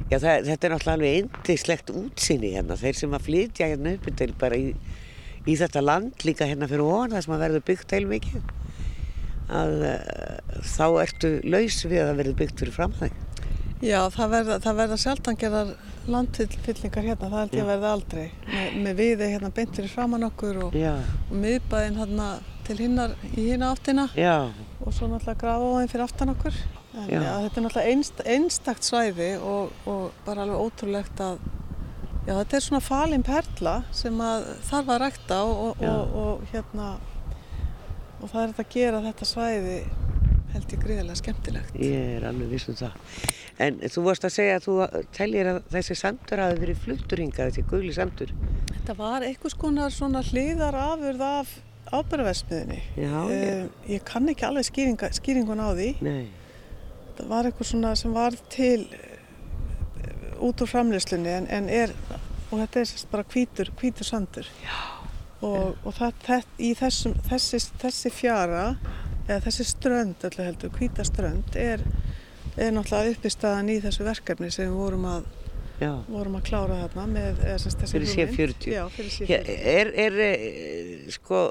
[0.10, 2.78] já, það, þetta er náttúrulega alveg eindislegt útsinni hérna.
[2.80, 4.72] Þeir sem að flytja hérna upp til bara í,
[5.48, 8.52] í þetta land líka hérna fyrir ofan það sem að verður byggt heil mikið
[9.58, 9.94] að e,
[10.76, 13.24] þá ertu laus við að verður byggt fyrir framhæg
[13.78, 15.74] Já, það verða, það verða sjaldan gerðar
[16.10, 18.24] landfyllingar hérna, það held ég að verða aldrei.
[18.48, 22.30] Með, með viði hérna beintir framann okkur og, og miðbæðin hérna
[22.66, 24.08] til hinnar í hinna áttina.
[24.18, 24.50] Já.
[24.82, 26.58] og svo náttúrulega grafóðin fyrir aftan okkur.
[26.98, 27.08] En.
[27.12, 31.38] Já, þetta er náttúrulega einst, einstakt svæði og, og bara alveg ótrúlegt að
[32.28, 36.92] já, þetta er svona falin perla sem að þarf að rækta og, og hérna
[38.18, 39.80] og það er þetta að gera þetta svæði
[40.54, 41.76] held ég gríðilega skemmtilegt.
[41.82, 42.96] Ég er alveg viss um það.
[43.64, 44.76] En þú vorst að segja að þú
[45.18, 48.34] tellir að þessi sandur hafi verið fluttur hingað, þessi gulli sandur.
[48.72, 51.54] Þetta var einhvers konar svona hliðar afurð af
[51.88, 52.80] ábyrðaversmiðinni.
[53.00, 53.68] Já, já.
[53.88, 55.90] Ég kann ekki alveg skýringa, skýringun á því.
[56.06, 56.28] Nei.
[57.18, 58.86] Það var eitthvað svona sem var til
[60.44, 61.94] út úr framleyslunni en, en er,
[62.52, 64.50] og þetta er sérst bara hvítur, hvítur sandur.
[64.64, 64.78] Já.
[65.46, 68.64] Og, og það, það, í þessum, þessi, þessi fjara,
[69.28, 71.84] eða þessi strönd, alltaf heldur, hvítaströnd, er
[72.58, 75.28] er náttúrulega uppistaðan í þessu verkefni sem við vorum að,
[76.10, 78.32] vorum að klára þarna með þessi fyrir hugmynd.
[78.34, 78.70] C40.
[78.74, 79.52] Já, fyrir C40.
[79.74, 81.42] Er, er, er sko,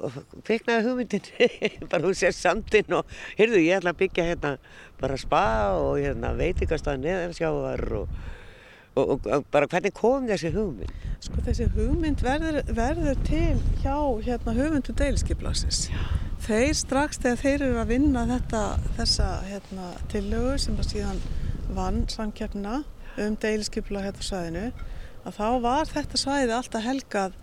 [0.49, 1.29] kveiknaði hugmyndin,
[1.93, 4.57] bara hún sér sandin og, heyrðu, ég ætla að byggja hérna
[5.01, 5.45] bara spa
[5.79, 8.19] og hérna veitikastað neðarsjávar og,
[8.97, 10.93] og, og bara hvernig kom þessi hugmynd?
[11.25, 15.89] Sko þessi hugmynd verður, verður til hjá hérna hugmyndu deilskiplagsins.
[15.93, 16.07] Já
[16.47, 18.63] þeir strax þegar þeir eru að vinna þetta,
[18.99, 21.23] þessa hérna, tillögu sem að síðan
[21.75, 22.83] vann samkjöfna
[23.25, 24.67] um deiliskypla hérna svæðinu
[25.27, 27.37] að þá var þetta svæði alltaf helgað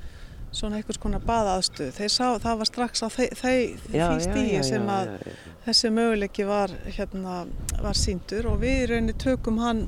[0.54, 3.58] svona einhvers konar sá, það var strax á þau, þau
[3.89, 5.56] því stíi sem að já, já, já.
[5.66, 7.38] þessi möguleiki var, hérna,
[7.82, 9.88] var síndur og við reynir tökum hann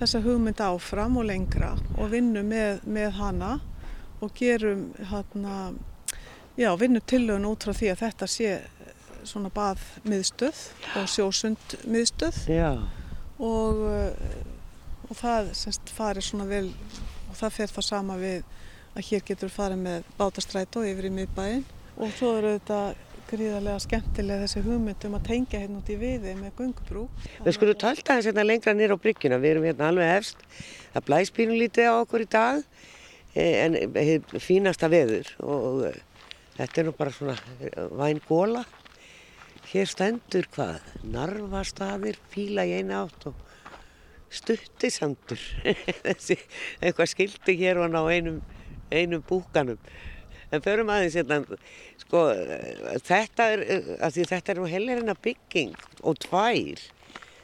[0.00, 3.54] þessa hugmynd áfram og lengra og vinnum með, með hana
[4.22, 5.72] og gerum hérna
[6.56, 8.88] Já, vinnur tillögun út frá því að þetta sé eh,
[9.24, 10.58] svona baðmiðstöð
[11.00, 12.40] og sjósundmiðstöð.
[13.40, 16.66] Og, eh, og það semst farir svona vel
[17.30, 18.44] og það fer það sama við
[18.92, 21.64] að hér getur farið með bátastrætó yfir í miðbæinn.
[21.96, 22.82] Og svo eru þetta
[23.32, 27.08] gríðarlega skemmtilega þessi hugmyndum að tengja hérna út í viði með gungubrú.
[27.42, 30.46] Við skulum talta þess hérna lengra nýra á bryggjuna, við erum hérna alveg hefst,
[30.94, 32.64] það blæs pínum lítið á okkur í dag
[33.34, 33.78] eh, en
[34.38, 35.86] fínasta veður og
[36.52, 38.62] Þetta er nú bara svona eh, væn góla.
[39.70, 40.82] Hér stendur hvað?
[41.08, 43.38] Narvastaðir, fíla í eina átt og
[44.32, 45.40] stuttisandur.
[46.04, 46.36] Þessi
[46.82, 48.42] eitthvað skildi hér og ná einum,
[48.92, 49.80] einum búkanum.
[50.52, 51.40] En förum aðeins hérna,
[52.02, 52.26] sko,
[53.08, 53.62] þetta er,
[54.20, 55.72] þetta er nú hellerina bygging
[56.04, 56.82] og tvær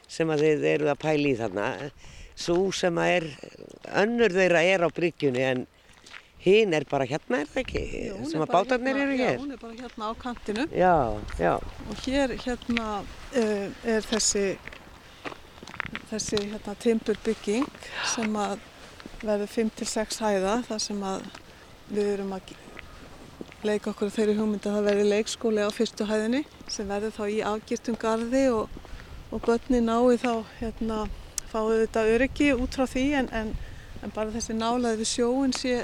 [0.09, 1.73] sem að þið eruð að pæli í þarna.
[2.39, 3.27] Svo sem að er,
[4.03, 5.67] önnur þeirra er á bryggjunni en
[6.39, 7.81] Hinn er bara hérna, er það ekki?
[8.07, 9.33] Jú, sem að bátarnir hérna, eru hér?
[9.33, 10.67] Já, hún er bara hérna á kantinu.
[10.71, 10.99] Já,
[11.43, 11.55] já.
[11.91, 14.45] Og hér hérna uh, er þessi,
[16.13, 17.67] þessi hérna, timburbygging
[18.13, 18.63] sem að
[19.25, 21.27] verður 5-6 hæða þar sem að
[21.91, 22.55] við erum að
[23.67, 27.39] leika okkur þeirri hugmynd að það verði leikskóli á fyrstu hæðinni sem verður þá í
[27.53, 28.77] afgýrtum gardi og,
[29.35, 30.99] og börni nái þá hérna
[31.51, 33.55] fáið þetta öryggi út frá því en, en,
[34.05, 35.79] en bara þessi nálaði við sjóun sé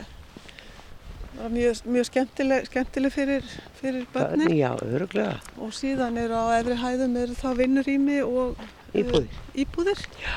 [1.50, 3.48] mjög, mjög skemmtileg, skemmtileg fyrir,
[3.80, 4.50] fyrir börni.
[4.58, 5.38] Já, öruglega.
[5.58, 8.60] Og síðan eru á efri hæðum eru þá vinnurými og
[8.94, 9.32] íbúðir.
[9.32, 10.04] Uh, íbúðir.
[10.22, 10.36] Já.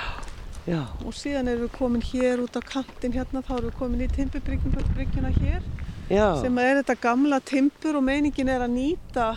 [0.68, 0.82] Já.
[1.06, 4.10] Og síðan erum við komin hér út á kantin hérna, þá erum við komin í
[4.16, 5.62] timburbryggjuna hér
[6.08, 6.40] Já.
[6.40, 9.28] sem er þetta gamla timbur og meiningin er að nýta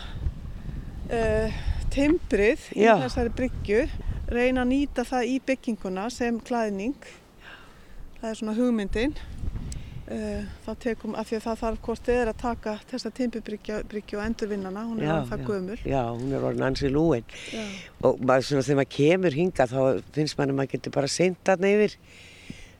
[1.11, 1.59] uh,
[1.91, 2.95] timbrið í Já.
[3.03, 3.81] þessari bryggju,
[4.31, 7.09] reyna að nýta það í bygginguna sem klæðning.
[8.21, 9.17] Það er svona hugmyndin.
[10.11, 14.17] Uh, þá tekum, af því að það þarf hvort þið er að taka þessa timburbryggju
[14.17, 15.77] og endurvinnana, hún er Já, það gömul.
[15.87, 17.37] Já, hún er orðin ansi lúin.
[17.51, 17.61] Já.
[18.07, 19.79] Og maður svona þegar maður kemur hinga þá
[20.17, 21.95] finnst mann að maður getur bara seint þarna yfir.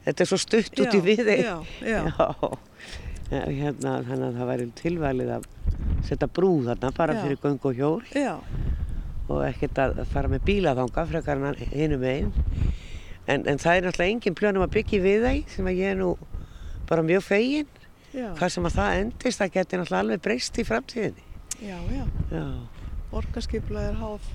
[0.01, 1.31] Þetta er svo stutt út í við.
[1.39, 2.01] Já, já.
[2.09, 2.51] Já,
[3.31, 5.45] hérna, þannig að það væri tilvalið að
[6.07, 7.21] setja brúð þarna bara Já.
[7.23, 8.33] fyrir göng og hjól Já,
[9.31, 12.31] og ekkert að fara með bíla þanga frekar en hinum einn.
[13.29, 15.99] En, en það er náttúrulega engin plönum að byggja við þeim sem að ég er
[16.01, 16.09] nú
[16.89, 17.67] bara mjög fegin.
[18.11, 21.23] já, Hvað sem að það endist, það getur náttúrulega alveg breyst í framtíðinni.
[21.61, 22.05] já, já.
[22.31, 22.45] Já,
[23.11, 24.27] Borgarskipula er háð,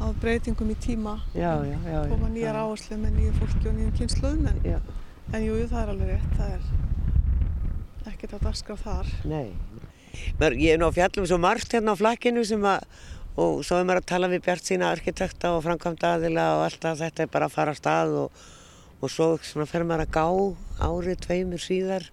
[0.00, 1.20] háð breytingum í tíma.
[1.34, 1.78] já, já.
[1.86, 4.82] já Koma nýjar áherslu með nýjum fólki og nýjum kynsluðum en,
[5.34, 6.34] en jú, jú, það er alveg rétt.
[6.40, 6.60] Það er
[8.12, 9.12] ekkert að dagskrá þar.
[9.24, 9.52] nei.
[10.40, 12.84] Maður, ég er nú að fjallum svo margt hérna á flakkinu sem að,
[13.36, 16.98] og svo er maður að tala við Bjart sína arkitekta og framkvæmda aðila og alltaf
[17.02, 18.44] þetta er bara að fara að stað og,
[19.02, 22.08] og svo svona fer maður að gá árið tveimur síðar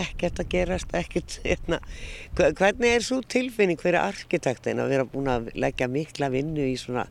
[0.00, 1.80] ekkert að gerast, ekkert hérna.
[2.38, 6.76] Hve- Hvernig er svo tilfinning fyrir arkitektin að vera búin að leggja mikla vinnu í
[6.80, 7.04] svona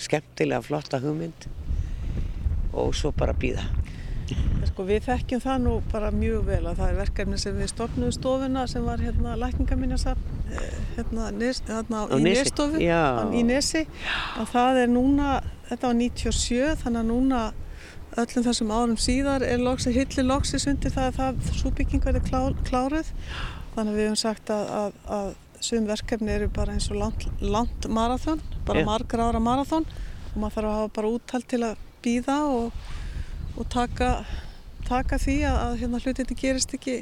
[0.00, 1.48] skemmtilega flotta hugmynd
[2.72, 3.66] og svo bara býða?
[4.70, 8.12] Sko, við þekkjum það nú bara mjög vel að það er verkefni sem við stofnum
[8.14, 10.36] stofuna sem var hérna lækningaminjasafn
[10.96, 12.22] hérna, nes, hérna Á í
[13.24, 13.86] á- í Nesi.
[14.40, 15.30] Að það er núna,
[15.70, 17.42] þetta var 97 þannig að núna
[18.20, 22.40] öllum þessum árum síðar er loksir, hilli loksis undir það að það súbygging verði klá,
[22.66, 23.12] kláruð.
[23.76, 25.28] Þannig að við hefum sagt að, að, að
[25.62, 26.96] sum verkefni eru bara eins og
[27.40, 28.86] langt marathón, bara Já.
[28.88, 32.72] margra ára marathón og maður þarf að hafa bara úttalt til að býða og,
[33.60, 34.10] og taka,
[34.88, 36.98] taka því að, að hérna hlutinni gerist ekki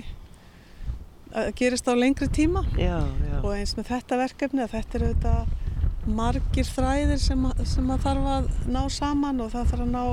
[1.38, 2.64] að gerist á lengri tíma.
[2.80, 3.38] Já, já.
[3.44, 5.56] og eins með þetta verkefni að þetta eru auðvitað
[6.18, 10.04] margir þræðir sem, sem að þarf að ná saman og það þarf að ná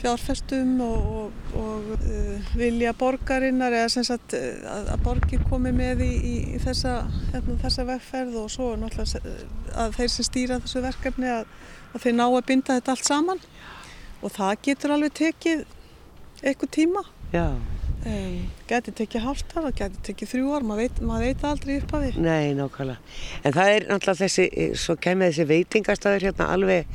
[0.00, 5.70] fjárfestum og, og, og uh, vilja borgarinnar eða sem sagt uh, að, að borgir komi
[5.72, 6.96] með í, í, í þessa,
[7.30, 9.36] hérna, þessa vegferð og svo náttúrulega se-
[9.84, 11.46] að þeir sem stýra þessu verkefni að,
[11.94, 13.44] að þeir ná að binda þetta allt saman
[14.24, 15.64] og það getur alveg tekið
[16.44, 17.02] eitthvað tíma
[17.34, 17.48] Já,
[18.06, 18.34] um,
[18.70, 22.04] geti tekið hálftar og geti tekið þrjú ár, maður veit, maður veit aldrei upp af
[22.04, 23.16] því nei, nákvæmlega.
[23.42, 26.94] En það er náttúrulega þessi, eh, svo kemur þessi veitingastæður hérna alveg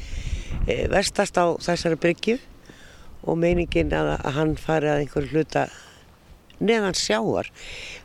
[0.64, 2.38] e, verstast á þessari bryggju
[3.28, 5.68] og meiningin að, að hann fari að einhverju hluta
[6.60, 7.52] neðan sjáar.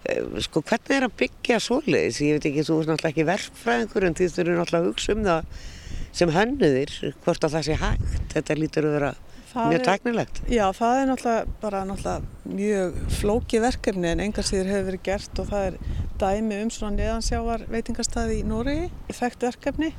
[0.02, 2.20] E, sko, hvernig er að byggja svoleiðis?
[2.24, 5.24] Ég veit ekki, þú er náttúrulega ekki verkfræðingur en þið þurfum náttúrulega að hugsa um
[5.28, 5.72] það
[6.14, 6.92] sem hönnuðir,
[7.24, 8.18] hvort að það sé hægt.
[8.34, 9.14] Þetta lítur að vera
[9.54, 10.38] Það mjög tæknilegt.
[10.50, 15.38] Já, það er náttúrulega bara náttúrulega mjög flókið verkefni en engar síður hefur verið gert
[15.38, 15.76] og það er
[16.18, 19.92] dæmi um svona neðansjávar veitingastæði í Noregi, þekkt verkefni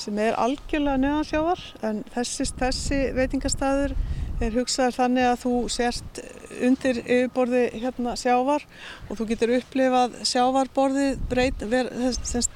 [0.00, 3.94] sem er algjörlega neðansjávar en þessi, þessi veitingastæður
[4.42, 6.22] er hugsaður þannig að þú sért
[6.62, 8.64] undir yfirborði hérna sjávar
[9.10, 11.92] og þú getur upplifað sjávarborðið breyt, ver,
[12.24, 12.48] þess,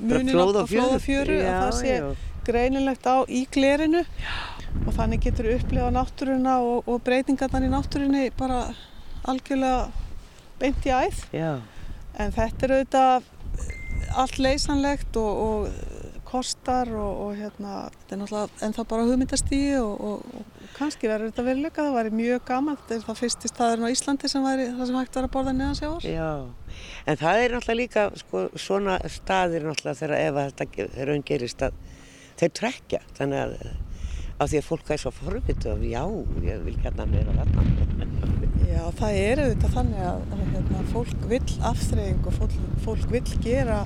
[0.00, 0.96] munin á og fjöru.
[1.04, 2.00] flóð og það sé.
[2.50, 4.04] Greinilegt á í glerinu.
[4.84, 8.62] Og þannig getur upplifað náttúruna og, og breytingarnar í náttúrunni bara
[9.30, 9.88] algjörlega
[10.60, 11.24] beint í æð.
[11.34, 11.52] Já,
[12.20, 13.30] en þetta er auðvitað
[14.20, 19.94] allt leysanlegt og, og kostar og, og hérna þetta er náttúrulega ennþá bara hugmyndastígi og,
[20.06, 23.88] og, og kannski verður þetta veruleika það væri mjög gaman, þetta er það fyrsti staðurinn
[23.90, 26.30] á Íslandi sem væri það sem hægt var að borða neðansjávar Já,
[27.06, 31.80] en það er náttúrulega líka sko, svona staðir náttúrulega þegar ef þetta raun gerist að
[32.40, 33.54] þeir trekja, þannig að
[34.40, 36.02] af því að fólk er svo forvitu af já,
[36.46, 37.66] ég vil gætna meira þarna.
[38.70, 40.20] Já, það er auðvitað þannig að,
[40.52, 42.52] hérna, fólk vill afþreying og fólk,
[42.84, 43.80] fólk vill gera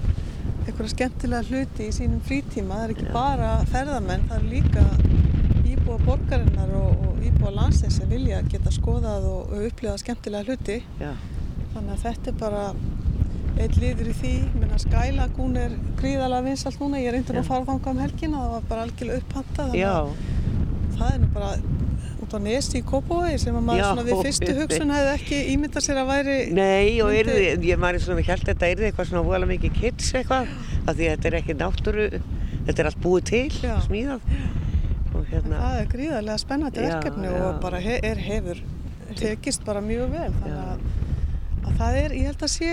[0.67, 2.77] einhverja skemmtilega hluti í sínum frítíma.
[2.77, 3.13] Það er ekki Já.
[3.15, 4.85] bara ferðamenn, það er líka
[5.73, 10.79] íbúa borgarinnar og, og íbúa landsins sem vilja geta skoðað og, og upplifa skemmtilega hluti.
[11.01, 11.15] Já,
[11.73, 12.65] Þannig að þetta er bara
[13.61, 14.33] eitt liður í því.
[14.59, 17.01] Minna Skylagún er gríðalega vinsalt núna.
[17.03, 19.75] Ég reyndi nú að fara þangað um helgina, það var bara algjörlega upphantað.
[19.79, 19.95] já,
[20.99, 21.51] það er nú bara
[22.25, 25.39] út á Nesi í Kópavogi sem að maður Já, svona við fyrstu hugsun hefði ekki
[25.55, 28.87] ímyndað sér að væri Nei, og myndi- yrði, ég maður svona held að þetta yrði
[28.89, 30.49] eitthvað svona vola mikið kids eitthvað,
[30.87, 32.07] af því að þetta er ekki náttúru,
[32.65, 33.75] þetta er allt búið til, Já.
[33.85, 34.21] smíðað.
[35.15, 38.63] Og hérna, Það er gríðarlega spennandi Já, verkefni og bara he er hefur
[39.15, 40.79] tekist bara mjög vel þannig að,
[41.69, 42.71] að það er, ég held að sé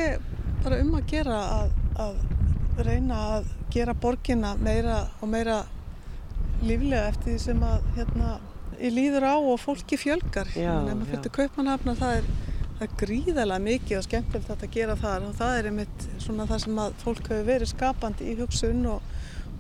[0.64, 5.62] bara um að gera að, að reyna að gera borgina meira og meira
[6.62, 8.32] líflega eftir því sem að hérna,
[8.82, 10.50] í líður á og fólki fjölgar.
[10.56, 12.30] Já, Ef maður fyrir kaupmannhafna það er,
[12.78, 16.64] það er gríðarlega mikið og skemmtilegt að gera þar og það er einmitt svona það
[16.66, 19.10] sem að fólk hefur verið skapandi í hugsun og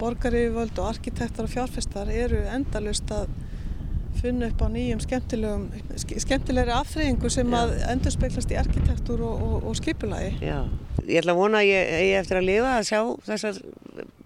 [0.01, 3.29] borgaryfirvöld og arkitektar og fjárfestar eru endalust að
[4.19, 9.77] finna upp á nýjum skemmtilegri afþreyingu sem að endur speglast í arkitektúr og, og, og
[9.79, 10.35] skipulagi.
[10.43, 10.65] já.
[11.07, 13.59] Ég ætla að vona að ég eigi eftir að lifa að sjá þessar,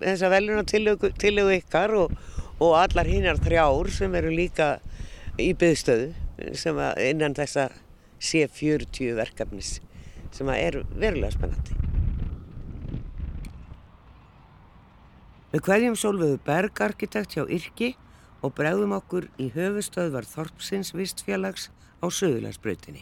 [0.02, 2.14] þessar veljuna tillögu ykkar og,
[2.60, 4.70] og allar hinnar þrjár sem eru líka
[5.40, 7.70] í byggðstöðu sem að innan þessa
[8.20, 9.78] C40 verkefnis
[10.36, 11.76] sem að er verulega spennandi.
[15.54, 17.94] Við hverjum Sólvöðu Berg arkitekt hjá Yrki
[18.46, 23.02] og bregðum okkur í höfustöðvar Þorpsins vistfélags á Suðurlandsbrautinni.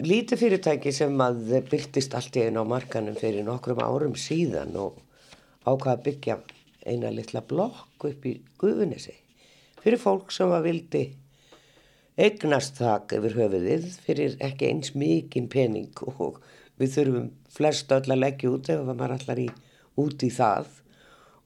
[0.00, 4.96] Lítið fyrirtæki sem að byrtist allt í einu á markanum fyrir nokkrum árum síðan og
[5.68, 6.38] ákvaða að byggja
[6.88, 9.12] eina litla blokk upp í Guðunissi
[9.82, 11.02] fyrir fólk sem að vildi
[12.20, 16.40] eignast þak yfir höfuðið fyrir ekki eins mikinn pening og
[16.80, 19.48] við þurfum flest öll að leggja út ef maður allar í,
[20.00, 20.68] út í það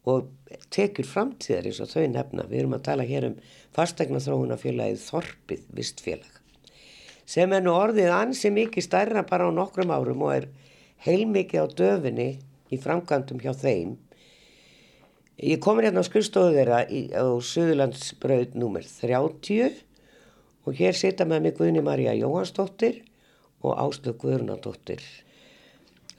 [0.04, 0.30] og
[0.74, 2.46] tekjur framtíðar eins og þau nefna.
[2.50, 3.36] Við erum að tala hér um
[3.74, 6.40] fastegna þróunafélagið Þorpið vistfélag
[7.24, 10.48] sem er nú orðið ansi mikið stærra bara á nokkrum árum og er
[11.06, 12.28] heilmikið á döfinni
[12.72, 13.96] í framkvæmdum hjá þeim.
[15.40, 19.80] Ég komur hérna á skrifstofu þeirra í, á Suðurlandsbraut númer 30
[20.64, 23.02] og hér sita með mig Guðni Marja Jóhansdóttir
[23.64, 25.02] og Áslöf Guðrunadóttir.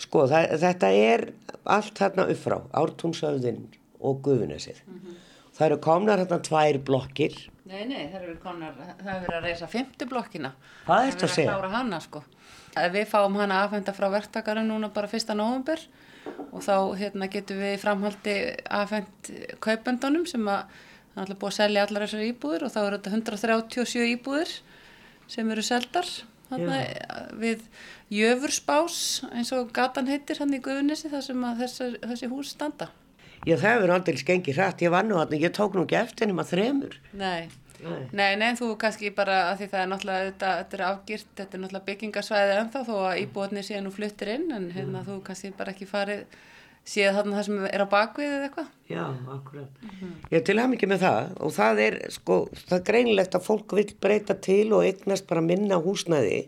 [0.02, 1.26] Sko það, þetta er
[1.72, 3.62] allt hérna upp frá, Ártúnsöfðin
[4.06, 4.82] og Guðunesið.
[5.56, 7.36] Það eru komnar hérna tvær blokkir.
[7.66, 10.52] Nei, nei, það hefur konar, það hefur verið að reysa fymtu blokkina.
[10.86, 11.52] Hvað ertu að Það segja?
[11.54, 12.24] hefur verið að klára hana, sko.
[12.76, 15.80] Að Við fáum hana afhenda frá verktakarinn núna bara fyrsta november
[16.52, 18.36] og þá hérna, getum við framhaldi
[18.68, 19.32] afhend
[19.64, 20.66] kaupendunum sem að
[21.16, 24.54] það er alltaf búið að selja allar þessar íbúður og þá eru þetta 137 íbúður
[25.32, 26.10] sem eru seldar
[26.50, 26.80] þarna,
[27.40, 27.64] við
[28.14, 32.92] Jöfurspás eins og gatan heitir hann í Guðunissi þar sem að þessar, þessi hús standa.
[33.46, 36.30] Já það hefur aldrei skengið hrætt, ég var nú hann, ég tók nú ekki eftir
[36.30, 36.98] nema þremur.
[37.18, 37.48] Nei.
[37.86, 38.06] Nei.
[38.16, 41.58] Nei, nei, þú kannski bara að því það er náttúrulega, þetta, þetta er afgirt, þetta
[41.58, 45.52] er náttúrulega byggingarsvæði ennþá þó að íbúðarnir séu nú fluttir inn en hérna þú kannski
[45.58, 46.24] bara ekki farið,
[46.86, 48.72] séð þarna það sem er á bakvið eða eitthvað.
[48.90, 49.04] Já,
[49.36, 49.86] akkurat.
[50.32, 53.78] Ég til ham ekki með það og það er sko, það er greinilegt að fólk
[53.78, 56.46] vil breyta til og eignast bara minna húsnæði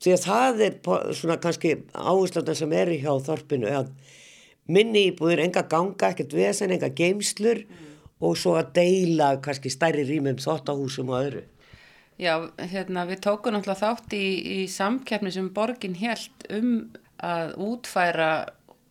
[0.00, 0.78] því að það er
[1.16, 3.92] svona kannski áherslöfna sem eru hjá þorpinu að
[4.70, 7.64] minni íbúðir, enga ganga, ekkert vesen, enga geimslur
[8.20, 11.42] og svo að deila kannski stærri rýmum þóttahúsum og öðru.
[12.20, 12.34] Já,
[12.68, 14.24] hérna við tókum náttúrulega þátt í,
[14.60, 16.72] í samkeppni sem borgin helt um
[17.24, 18.30] að útfæra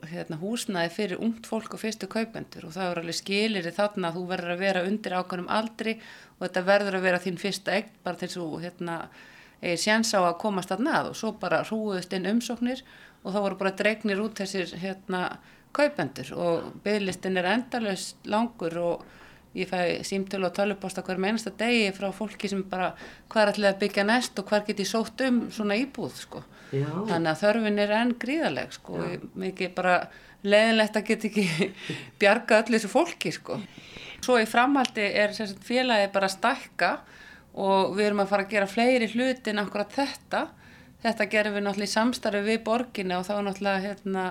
[0.10, 4.18] hérna, húsnæði fyrir ungt fólk og fyrstu kaupendur og það er alveg skilir þarna að
[4.18, 5.96] þú verður að vera undir ákveðnum aldri
[6.38, 9.39] og þetta verður að vera þín fyrsta eign bara til þú hérna, er
[9.80, 12.84] séns á að komast að nað og svo bara hrúðust inn umsóknir
[13.24, 15.40] og þá voru bara dregnir út þessir hérna,
[15.76, 19.08] kaupendur og bygglistin er endalust langur og
[19.58, 22.94] ég fæ símtölu og tölupósta hver mennsta degi frá fólki sem bara
[23.30, 26.44] hvað er allir að byggja næst og hver get ég sótt um svona íbúð sko.
[26.72, 26.86] Já.
[27.10, 29.00] Þannig að þörfin er enn gríðaleg sko.
[29.42, 29.96] Mikið bara
[30.46, 31.72] leðinlegt að geta ekki
[32.22, 33.58] bjarga öllu þessu fólki sko.
[34.22, 36.92] Svo í framhaldi er sagt, félagi bara að stækka
[37.54, 40.48] og við erum að fara að gera fleiri hluti en akkurat þetta.
[41.04, 44.26] Þetta gerum við náttúrulega í samstarfi við borginni og þá náttúrulega hérna,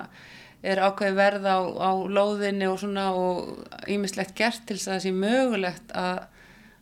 [0.63, 5.05] er ákveði verð á, á lóðinni og svona og ýmislegt gert til þess að það
[5.07, 6.21] sé mögulegt að,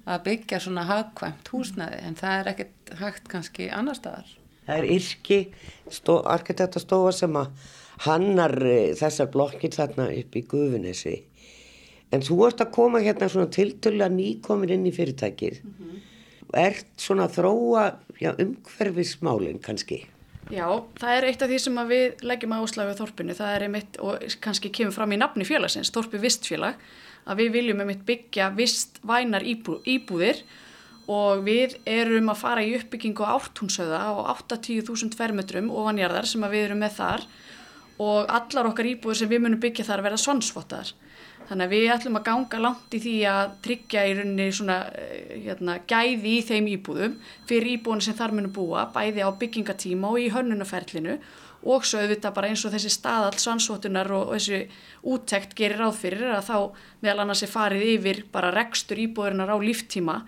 [0.07, 4.33] að byggja svona hagkvæmt húsnæði en það er ekkert hægt kannski annar staðar.
[4.67, 5.41] Það er Yrki,
[5.95, 7.71] stó, arkitektastofa sem að
[8.09, 11.17] hannar eh, þessar blokkir þarna upp í Guðunessi.
[12.15, 15.63] En þú ert að koma hérna svona tiltölulega nýkomin inn í fyrirtækið.
[16.55, 17.87] Ert svona að þróa
[18.23, 20.05] já, umhverfismálinn kannski?
[20.53, 20.67] Já,
[21.01, 24.37] það er eitt af því sem við leggjum áslag við þorpinu, það er einmitt og
[24.45, 26.79] kannski kemur fram í nafni félagsins, þorpi vistfélag,
[27.27, 30.45] að við viljum einmitt byggja vistvænar íbú, íbúðir
[31.11, 36.69] og við erum að fara í uppbyggingu á ártúnsöða á 80.000 fermetrum ofanjarðar sem við
[36.69, 37.27] erum með þar
[38.03, 40.95] og allar okkar íbúðir sem við munum byggja þar verða svonsvottaðar.
[41.47, 45.35] Þannig að við ætlum að ganga langt í því að tryggja í rauninni svona eh,
[45.45, 50.19] hérna, gæði í þeim íbúðum fyrir íbúinu sem þar munum búa, bæði á byggingatíma og
[50.25, 51.21] í hönnunaferlinu
[51.67, 54.61] og svo auðvitað bara eins og þessi staðall svansvotunar og, og þessi
[55.07, 56.59] úttekt gerir ráð fyrir að þá
[57.05, 60.21] meðal annars er farið yfir bara rekstur íbúðurinnar á líftíma.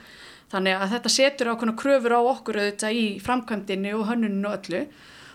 [0.52, 4.84] Þannig að þetta setur ákveðna kröfur á okkur auðvitað í framkvæmdini og hönnuninu og öllu.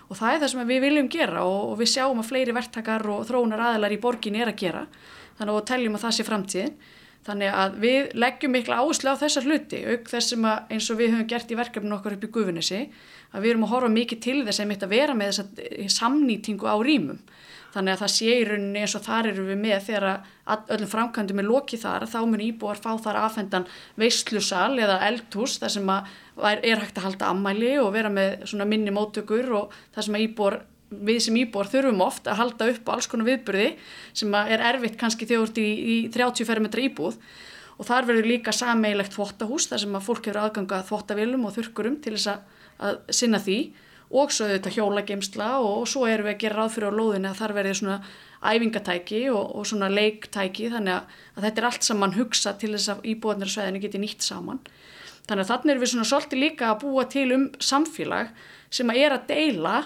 [0.04, 3.04] Og það er það sem við viljum gera og, og við sjáum að fleiri verktakar
[3.08, 4.82] og þróunar aðlar í borgin er að gera
[5.38, 6.76] þannig að teljum að það sé framtíðin.
[7.24, 11.14] Þannig að við leggjum mikla áherslu á þessar hluti auk þessum að eins og við
[11.14, 12.80] höfum gert í verkefninu okkar upp í gufinnesi
[13.32, 16.68] að við erum að horfa mikið til þess að mitt að vera með þessa samnýtingu
[16.68, 17.22] á rýmum.
[17.74, 20.04] Þannig að það sé í rauninni eins og þar eru við með þegar
[20.76, 23.66] öllum framkvæmdum er lokið þar þá mun íbúar fá þar aðfendan
[23.98, 29.50] veistlusal eða eldhús þar sem er hægt að halda ammæli og vera með minni móttökur
[29.58, 30.60] og þar sem íbúar
[30.90, 33.70] við sem íbúar þurfum oft að halda upp á alls konar viðbyrði
[34.16, 37.18] sem er erfitt kannski þegar þú ert í, í 30 fermetra íbúð.
[37.74, 41.96] Og þar verður líka sameilegt þvóttahús þar sem að fólk hefur aðganga þvóttavilum og þurkurum
[42.04, 42.44] til þess að,
[42.78, 43.58] að sinna því.
[44.14, 47.30] Og svo þetta hjólageimsla og, og svo erum við að gera ráð fyrir á lóðinu
[47.32, 47.96] að þar verður svona
[48.44, 52.92] æfingatæki og, og svona leiktæki þannig að, að þetta er allt saman hugsa til þess
[52.92, 54.60] að íbúðanir og sveðinu geti nýtt saman.
[55.24, 58.32] Þannig að þannig erum við svona svolítið líka að búa til um samfélag
[58.74, 59.76] sem að er að deila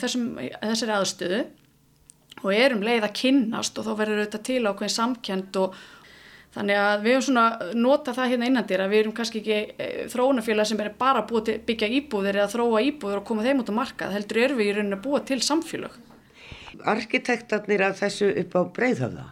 [0.00, 0.26] þessum,
[0.62, 1.44] þessari aðstöðu
[2.42, 5.76] og erum leið að kynnast og þá verður þetta til ákveðin samkjönd og
[6.56, 9.88] þannig að við höfum svona nota það hérna innandir að við erum kannski ekki e,
[10.12, 13.78] þróunafélag sem er bara til byggja íbúðir eða þróa íbúðir og koma þeim út á
[13.80, 16.02] markað heldur er við í rauninu að búa til samfélag
[16.86, 19.26] Arkitektarnir að þessu upp á breyðhafða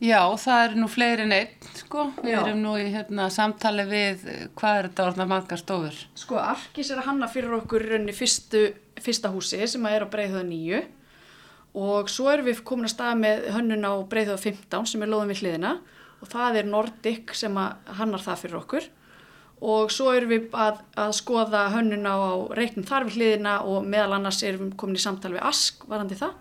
[0.00, 2.06] Já, það er nú fleiri en einn, sko.
[2.24, 4.22] Við erum nú í hérna, samtali við
[4.56, 5.98] hvað er þetta orðna margar stofur.
[6.16, 8.62] Sko, Arkis er að hanna fyrir okkur raunni fyrstu,
[8.96, 10.80] fyrsta húsi sem er á Breiðhjóða 9
[11.84, 15.34] og svo erum við komin að staða með hönnun á Breiðhjóða 15 sem er loðum
[15.34, 15.74] við hliðina.
[16.24, 18.90] Og það er Nordic sem hannar það fyrir okkur.
[19.60, 22.16] Og svo erum við að, að skoða hönnun á
[22.56, 26.16] reiknum þar við hliðina og meðal annars erum við komin í samtali við Ask varandi
[26.16, 26.36] það.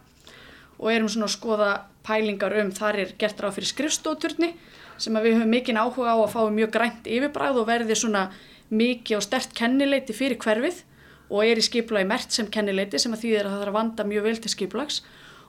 [0.79, 1.71] Og erum svona að skoða
[2.09, 4.53] pælingar um þar er gert ráð fyrir skrifstóturni
[4.99, 8.29] sem við höfum mikinn áhuga á að fá mjög grænt yfirbræð og verði svona
[8.69, 10.83] mikið og stert kennileiti fyrir hverfið
[11.29, 14.07] og er í skiplagi mert sem kennileiti sem að því að það þarf að vanda
[14.09, 14.99] mjög vel til skiplags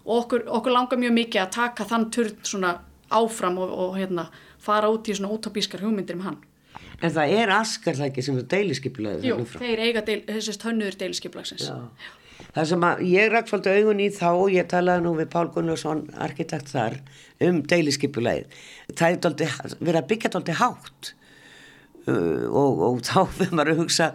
[0.05, 2.77] og okkur, okkur langar mjög mikið að taka þann turn svona
[3.11, 4.29] áfram og, og hérna,
[4.63, 6.39] fara út í svona utopískar hugmyndir um hann.
[7.01, 9.27] En það er askarlæki sem er deiliskyplaðið?
[9.31, 11.67] Jú, þeir eiga deil, þessist hönnuður deiliskyplagsins.
[11.67, 12.11] Já.
[12.55, 16.05] Það sem að ég fólktu augun í þá og ég talaði nú við Pál Gunnarsson,
[16.19, 17.01] arkitekt þar,
[17.47, 18.61] um deiliskypulegið.
[18.93, 21.15] Það er doldi, verið að byggja doldi hátt
[22.09, 24.11] uh, og, og þá við maður að hugsa,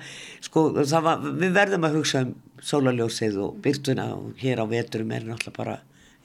[0.46, 5.28] sko, var, við verðum að hugsa um sólaljósið og byrtuna og hér á veturum er
[5.28, 5.76] náttúrulega bara,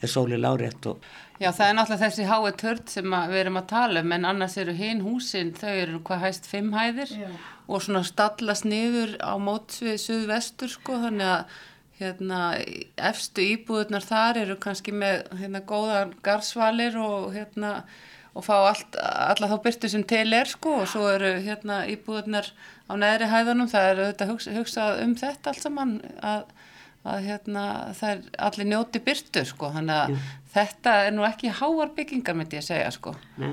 [0.00, 1.02] er sóli lárétt og...
[1.40, 4.56] Já, það er náttúrulega þessi hái tört sem við erum að tala um, en annars
[4.60, 7.28] eru hinn húsin, þau eru hvað hæst fimm hæðir Já.
[7.66, 11.58] og svona stallast niður á mótsvið suðvestur, sko, þannig að
[12.00, 12.40] hérna,
[13.10, 17.74] efstu íbúðunar þar eru kannski með hérna, góðan garsvalir og, hérna,
[18.34, 22.50] og fá allt, alla þá byrtu sem til er sko og svo eru hérna, íbúðunar
[22.90, 25.96] á neðri hæðunum, það eru þetta hugsa, hugsað um þetta allt saman
[26.26, 26.46] að,
[27.04, 27.66] að hérna,
[27.98, 30.30] það er allir njóti byrtu sko, þannig að mm.
[30.54, 33.14] þetta er nú ekki háar byggingar myndi ég segja sko.
[33.40, 33.52] Nei.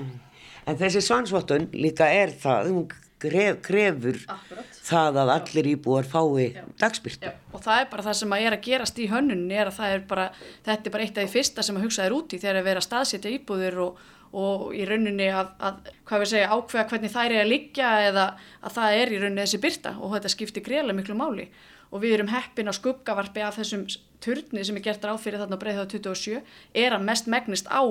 [0.67, 2.87] En þessi svansvottun líka er það, hún
[3.21, 4.79] gref, grefur Akkurat.
[4.87, 6.45] það að allir íbúar fái
[6.79, 7.31] dagspyrtu.
[7.53, 9.95] Og það er bara það sem að er að gerast í hönnunin er að það
[9.95, 10.27] er bara,
[10.67, 12.83] þetta er bara eitt af því fyrsta sem að hugsa er úti þegar að vera
[12.83, 14.03] að staðsetja íbúður og,
[14.37, 18.27] og í rauninni að, að, hvað við segja, ákveða hvernig þær er að liggja eða
[18.61, 21.49] að það er í rauninni þessi byrta og þetta skiptir greiðlega miklu máli
[21.87, 23.85] og við erum heppin á skuggavarpi af þessum
[24.23, 26.41] turni sem er gert ráð fyrir þarna breyðað 27
[26.75, 27.81] er að mest megnist á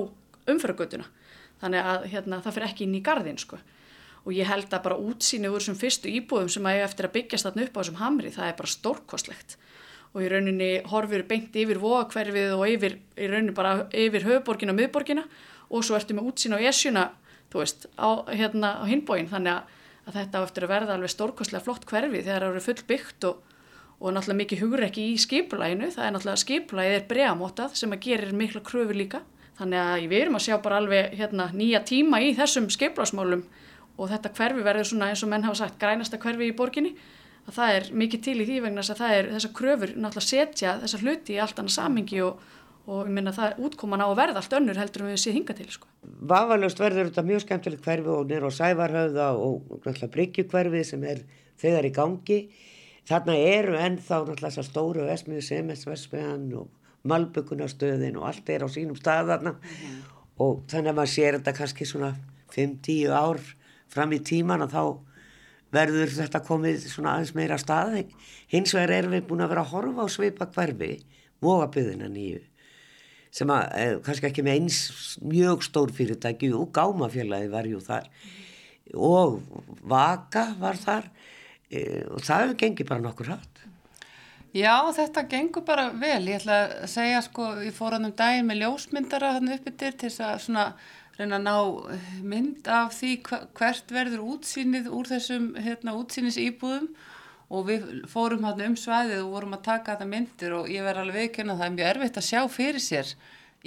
[0.47, 1.07] umfyragötuna
[1.61, 3.57] þannig að hérna, það fyrir ekki inn í gardin sko
[4.27, 7.13] og ég held að bara útsýni úr þessum fyrstu íbúðum sem að ég eftir að
[7.13, 9.55] byggjast þarna upp á þessum hamri, það er bara stórkostlegt.
[10.11, 14.79] Og í rauninni horfur beint yfir vóakverfið og yfir, í rauninni bara yfir höfuborgina og
[14.81, 15.23] miðborgina.
[15.71, 17.05] Og svo ertu með útsýni á esjuna,
[17.53, 21.63] þú veist, á, hérna, á hinbóin þannig að, að þetta eftir að verða alveg stórkostlega
[21.63, 23.53] flott hverfið þegar það eru full byggt og,
[24.01, 28.35] og náttúrulega mikið hugreiki í skipulæginu, það er náttúrulega skipulægið er bregamótað sem að gerir
[28.35, 29.23] mikla kröfur líka.
[29.57, 33.45] Þannig að við erum að sjá bara alveg hérna, nýja tíma í þessum skipulægsmálum
[33.97, 36.93] og þetta hverfi verður svona eins og menn hafa sagt grænasta hverfi í borginni.
[37.47, 40.77] Að það er mikið til í því vegna að það er þessar kröfur náttúrulega setja
[40.81, 42.41] þessar hluti í allt annað samingi og,
[42.91, 45.55] og ég minna það útkoman á að verða allt önnur heldur en við séð hinga
[45.57, 45.87] til sko.
[46.31, 51.23] Vafalust verður þetta mjög skemmtilegt hverfi og nýra á Sævarhauða og náttúrulega Bryggjukverfi sem er
[51.61, 52.41] þegar í gangi.
[53.07, 56.67] Þarna eru ennþá náttúrulega þessar stóru vesmiðu, semesvesmiðan og
[57.07, 59.55] malbökunastöðin og allt er á sínum stað þarna.
[59.55, 59.97] Mm
[60.41, 62.11] og þannig að maður sér þetta kannski svona
[62.53, 63.41] 5-10 ár
[63.93, 64.83] fram í tíman og þá
[65.73, 68.05] verður þetta komið svona aðeins meira staði
[68.53, 70.91] hins vegar erum við búin að vera að horfa á sveipa hverfi
[71.43, 72.43] vogabyðina nýju
[73.37, 74.79] sem að eh, kannski ekki með eins
[75.21, 78.07] mjög stór fyrirtæki og gámafélagi var jú þar.
[78.95, 79.41] Og
[79.83, 81.09] vaka var þar
[81.69, 83.57] eh, og það gengið bara nokkur hatt
[84.55, 86.23] Já, þetta gengur bara vel.
[86.31, 89.91] Ég ætla að segja, sko, ég fór hann um daginn með ljósmyndara hann uppið til
[90.01, 90.63] þess að svona
[91.17, 91.55] reyna að ná
[92.33, 93.11] mynd af því
[93.57, 96.91] hvert verður útsýnið úr þessum hérna, útsýnis íbúðum
[97.47, 101.05] og við fórum hann um svæðið og vorum að taka þetta myndir og ég verði
[101.05, 103.13] alveg veikinn að það er mjög erfitt að sjá fyrir sér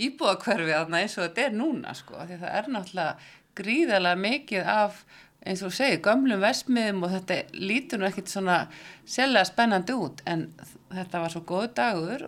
[0.01, 3.17] íbúðakverfi eins og þetta er núna, sko, því það er náttúrulega
[3.59, 5.03] gríðarlega mikið af
[5.41, 8.59] eins og segir, gömlum vesmiðum og þetta lítur nú ekkert svona
[9.09, 10.51] selga spennandi út en
[10.93, 12.27] þetta var svo góð dagur,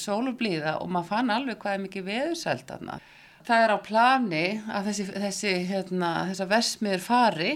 [0.00, 2.98] sólublíða og maður fann alveg hvað er mikið veðursælt aðna.
[3.44, 7.52] Það er á plani að þessi, þessi hérna, þessa vesmiður fari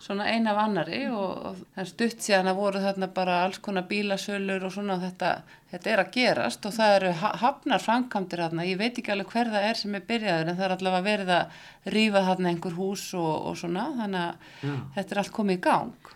[0.00, 3.58] svona eina af annari og, og það er stutt síðan að voru þarna bara alls
[3.60, 5.32] konar bílasölur og svona þetta,
[5.72, 7.10] þetta er að gerast og það eru
[7.42, 10.66] hafnar framkamtir þarna, ég veit ekki alveg hver það er sem er byrjaður en það
[10.66, 14.74] er allavega verið að rýfa þarna einhver hús og, og svona þannig að Já.
[14.96, 16.10] þetta er allt komið í gang.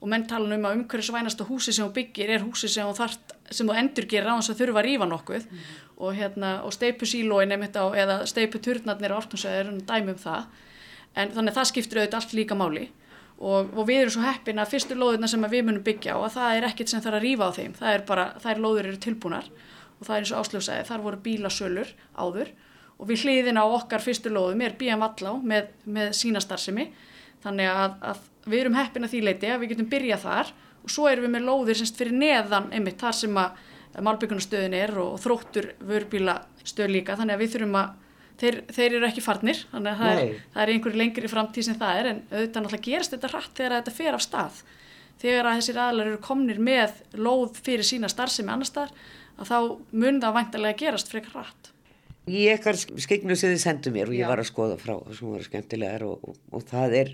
[0.00, 3.34] Og menn tala um að umhverjusvænasta húsi sem þú byggir er húsi sem þú, þart,
[3.50, 5.46] sem þú endur gerir á þess að þurfa að rýfa nokkuð.
[5.50, 5.70] Mm.
[6.00, 10.46] og, hérna, og steipusílóin eða steiputurnarnir á ortnarsæðir dæmi um það.
[11.14, 12.86] En þannig að það skiptir auðvitað allt líka máli.
[13.40, 16.56] Og, og við erum svo heppin að fyrstu lóðurna sem við munum byggja að það
[16.56, 17.76] er ekkert sem þarf að rýfa á þeim.
[17.78, 19.52] Það er bara, þær lóður eru tilbúnar.
[19.98, 22.50] Og það er eins og áslöfsæði, þar voru bílasölur áður.
[23.00, 26.90] Og við hliðin á okkar fyrstu lóðum er BM Vallá með, með sína starfsemi.
[27.44, 30.52] Þannig að, að við erum heppin að því leiti að við getum byrjað þar
[30.84, 34.92] og svo erum við með lóðir semst fyrir neðan einmitt þar sem að málbyggunastöðin er
[35.02, 37.96] og þróttur vörbílastöð líka þannig að við þurfum að
[38.40, 41.80] þeir, þeir eru ekki farnir þannig að það er, það er einhverju lengri framtíð sem
[41.80, 44.62] það er en auðvitað náttúrulega gerist þetta rætt þegar þetta fer af stað.
[45.20, 48.94] Þegar að þessir aðlar eru komnir með lóð fyrir sína starfsemi annar stað
[49.36, 49.58] að þá
[50.00, 51.74] mun það vantilega gerast frekar rætt
[52.30, 54.30] Í ekkar skegnu sem þið sendu mér og ég Já.
[54.30, 57.12] var að skoða frá og, og, og það er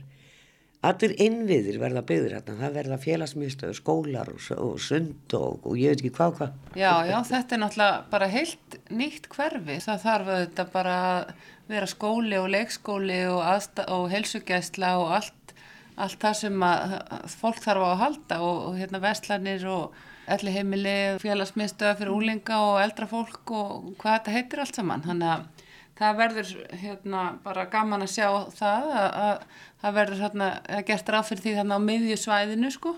[0.85, 5.95] allir innviðir verða byggður hérna, það verða félagsmyndstöður, skólar og, og sund og, og ég
[5.95, 6.59] veit ekki hvað hvað.
[6.79, 11.33] Já, já, þetta er náttúrulega bara heilt nýtt hverfi, það þarf auðvitað bara að
[11.73, 13.41] vera skóli og leikskóli og,
[13.87, 15.55] og helsugæsla og allt,
[15.97, 20.05] allt það sem að, að fólk þarf á að halda og hérna vestlanir og
[20.37, 25.33] elli heimili, félagsmyndstöða fyrir úlinga og eldra fólk og hvað þetta heitir allt saman, þannig
[25.35, 25.66] að
[25.97, 29.47] það verður hérna bara gaman að sjá það að, að
[29.83, 30.51] það verður hérna
[30.91, 32.97] gert ráð fyrir því þarna á miðjusvæðinu sko.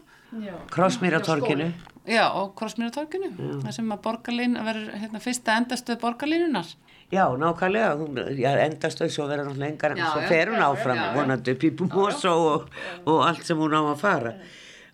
[0.75, 1.71] Krossmýratorkinu
[2.09, 3.31] Já og Krossmýratorkinu
[3.63, 6.75] það sem að borgarlín verður hérna fyrsta endastöð borgarlínunar
[7.09, 11.71] Já nákvæmlega endastöð svo verður hún lengar en svo fer hún áfram vonandi upp í
[11.73, 12.67] Búmósó og,
[13.09, 14.35] og allt sem hún á að fara.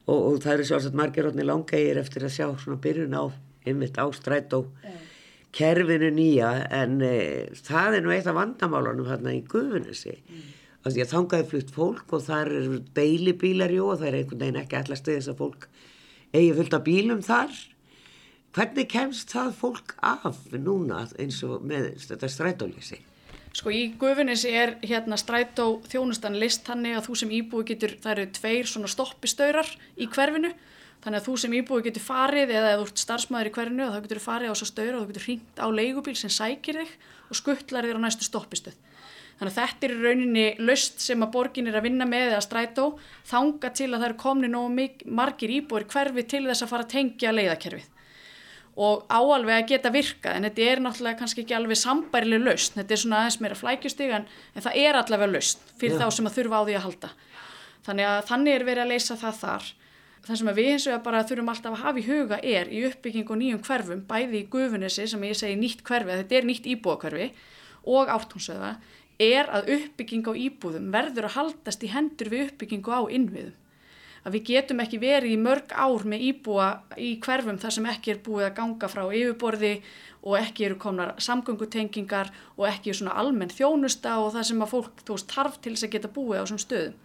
[0.07, 3.25] Og, og það eru sjálfsagt margir rótni langegir eftir að sjá svona byrjun á
[3.67, 4.71] ymmit ástrætt og
[5.55, 7.15] kerfinu nýja en e,
[7.65, 10.43] það er nú eitt af vandamálunum hérna í Guðunissi mm.
[10.89, 14.81] því að þangaði flutt fólk og þar eru beilibílar og það er einhvern veginn ekki
[14.81, 15.69] allast þess að fólk
[16.35, 17.57] eigi fullt af bílum þar
[18.55, 23.01] hvernig kemst það fólk af núna eins og með þetta strætólísi?
[23.55, 28.17] Sko í Guðunissi er hérna strætó þjónustan list hannig að þú sem íbúi getur, það
[28.17, 30.51] eru tveir svona stoppistöyrar í hverfinu
[31.05, 33.97] Þannig að þú sem íbúi getur farið eða ef þú ert starfsmæður í hverjunu þá
[34.07, 36.95] getur þú farið á að störa og þú getur hringt á leigubíl sem sækir þig
[37.29, 38.79] og skuttlar þér á næstu stoppistöð.
[39.35, 42.87] Þannig að þetta er rauninni löst sem að borgin er að vinna með eða strætó
[43.29, 44.87] þanga til að það eru komni nógu
[45.21, 47.91] margir íbúir hverfi til þess að fara að tengja leiðakerfið.
[48.75, 52.75] Og áalveg að geta virkað en þetta er náttúrulega kannski ekki alveg sambærileg löst.
[52.79, 54.25] Þetta er svona aðeins meira flækjustig en,
[54.55, 56.07] en það er allavega löst fyrir Já.
[56.07, 57.11] þá sem að þurfa á því að halda.
[57.87, 59.69] Þannig að þannig er verið að leysa það þar
[60.25, 63.31] það sem við eins og bara þurfum alltaf að hafa í huga er í uppbygging
[63.31, 67.27] og nýjum hverfum, bæði í gufunissi sem ég segi nýtt hverfi, þetta er nýtt íbúakverfi
[67.95, 68.77] og ártónsöða,
[69.21, 73.53] er að uppbygging á íbúðum verður að haldast í hendur við uppbyggingu á innviðum.
[74.25, 78.15] Að við getum ekki verið í mörg ár með íbúa í hverfum þar sem ekki
[78.15, 79.73] er búið að ganga frá yfirborði
[80.25, 84.73] og ekki eru komnar samgöngutengingar og ekki er svona almenn þjónusta og það sem að
[84.73, 86.97] fólk veist tarf til þess að geta búið á þessum stöðum.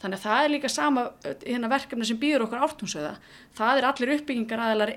[0.00, 1.04] Þannig að það er líka sama
[1.44, 3.12] hérna, verkefni sem býður okkur ártúnsöða.
[3.56, 4.92] Það er allir uppbyggingar aðeinar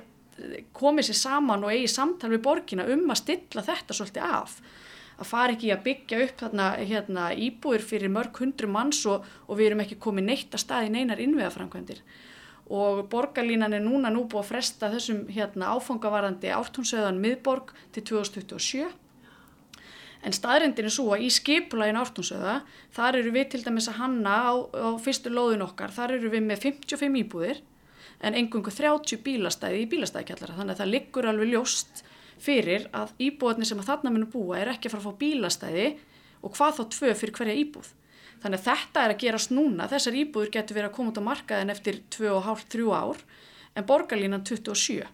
[0.74, 4.56] komið sér saman og eigi samtal við borgina um að stilla þetta svolítið af.
[5.14, 9.60] Að fara ekki að byggja upp þarna, hérna, íbúir fyrir mörg hundru manns og, og
[9.60, 12.02] við erum ekki komið neitt að staði neinar innviðafrankvendir.
[12.74, 18.88] Og borgarlínan er núna nú búið að fresta þessum hérna, áfangavarandi ártúnsöðan miðborg til 2027
[20.24, 22.62] En staðrindin er svo að í skipulægin ártúnsöða,
[22.96, 26.46] þar eru við til dæmis að hanna á, á fyrstu lóðun okkar, þar eru við
[26.48, 27.60] með 55 íbúðir
[28.24, 30.56] en engungu 30 bílastæði í bílastæðikjallara.
[30.62, 32.04] Þannig að það liggur alveg ljóst
[32.44, 35.86] fyrir að íbúðarnir sem að þarna munum búa er ekki að fara að fá bílastæði
[36.44, 37.92] og hvað þá tvö fyrir hverja íbúð.
[38.44, 41.28] Þannig að þetta er að gerast núna, þessar íbúður getur verið að koma út á
[41.28, 43.22] markaðin eftir 2,5-3 ár
[43.76, 45.06] en borgarlínan 27.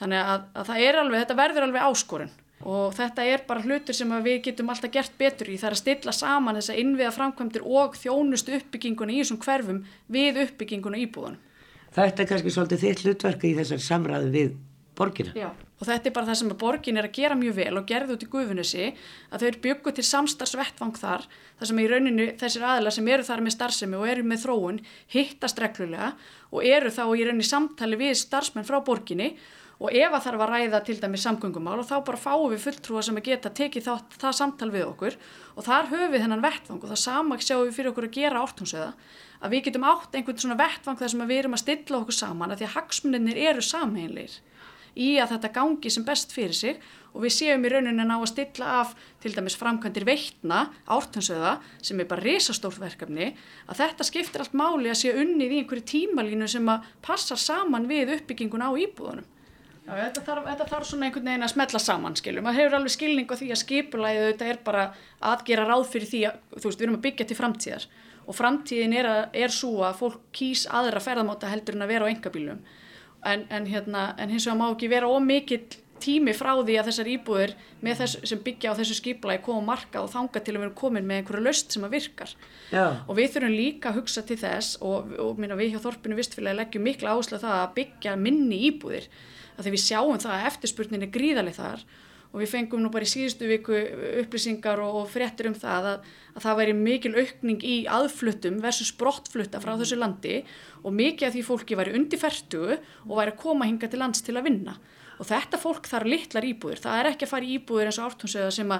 [0.00, 2.36] Þannig að, að það er alveg, þetta verður alveg áskorun
[2.66, 5.82] og þetta er bara hlutur sem við getum alltaf gert betur í það er að
[5.82, 11.44] stilla saman þessa innviða framkvæmdir og þjónustu uppbygginguna í þessum hverfum við uppbygginguna íbúðunum.
[11.94, 14.56] Þetta er kannski svolítið þitt hlutverki í þessar samræðu við
[14.98, 15.32] borgina.
[15.38, 15.48] Já,
[15.78, 18.14] og þetta er bara það sem að borgin er að gera mjög vel og gerði
[18.16, 21.26] út í gufunissi að þau eru bygguð til samstagsvettvang þar
[21.60, 24.80] þar sem í rauninu þessir aðlar sem eru þar með starfsemi og eru með þróun
[25.14, 26.10] hittast reglulega
[26.50, 29.32] og eru þá í rauninu samtali við starfsmenn frá borginni
[29.78, 33.02] og ef að þarf að ræða til dæmi samgöngumál og þá bara fáum við fulltrúa
[33.06, 35.16] sem að geta tekið það, það samtal við okkur.
[35.54, 38.42] Og þar höfum við þennan vettvang og það sama sjáum við fyrir okkur að gera
[38.42, 38.90] ártúnsöða
[39.38, 42.54] að við getum átt einhvern svona vettvang þar sem við erum að stilla okkur saman
[42.54, 44.38] að því að hagsmunninir eru samheinleir
[44.98, 46.82] í að þetta gangi sem best fyrir sig.
[47.14, 48.90] Og við séum í rauninni ná að stilla af
[49.22, 53.30] til dæmis framkvæmdir veitna ártúnsöða sem er bara risastórt verkefni
[53.70, 57.88] að þetta skiptir allt máli að sé unnið í einhverju tímalínu sem að passa saman
[57.90, 59.37] við uppbyggingun á íbúðunum
[59.88, 62.48] Já, þetta þarf, þetta þarf svona einhvern veginn að smetla saman, skiljum.
[62.50, 64.84] Það hefur alveg skilning á því að skipulæðið þetta er bara
[65.30, 67.88] að gera ráð fyrir því að, þú veist, við erum að byggja til framtíðar
[68.28, 72.08] og framtíðin er, að, er svo að fólk kýs aðra ferðamáta heldur en að vera
[72.08, 72.60] á engabílum.
[73.26, 75.64] En, en, hérna, en hins vegar má ekki vera ómikill
[75.98, 80.12] tími frá því að þessar íbúður þess, sem byggja á þessu skipulæði koma marka og
[80.12, 82.34] þanga til að vera komin með einhverju löst sem að virkar.
[82.70, 82.84] Já.
[83.08, 86.60] Og við þurfum líka að hugsa til þess og, og minna, við hjá Þorpinu Vistfélagi
[86.60, 89.10] leggjum mikla áslað það að byggja minni íbúðir
[89.58, 91.88] að því við sjáum það að eftirspurnin er gríðalið þar
[92.28, 93.76] og við fengum nú bara í síðustu viku
[94.22, 98.92] upplýsingar og, og fréttir um það að, að það væri mikil aukning í aðfluttum versus
[99.00, 100.42] brottflutta frá þessu landi
[100.82, 104.24] og mikið af því fólki væri undir færtu og væri að koma hinga til lands
[104.24, 104.76] til að vinna.
[105.18, 108.04] Og þetta fólk þarf litlar íbúðir, það er ekki að fara í íbúðir eins og
[108.12, 108.74] ártúnsöða sem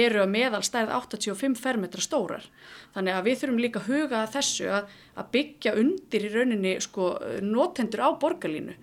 [0.00, 2.48] eru að meðal stærð 85 fermetra stórar.
[2.96, 7.12] Þannig að við þurfum líka að huga þessu að, að byggja undir í rauninni sko,
[7.46, 8.74] notendur á borgarlínu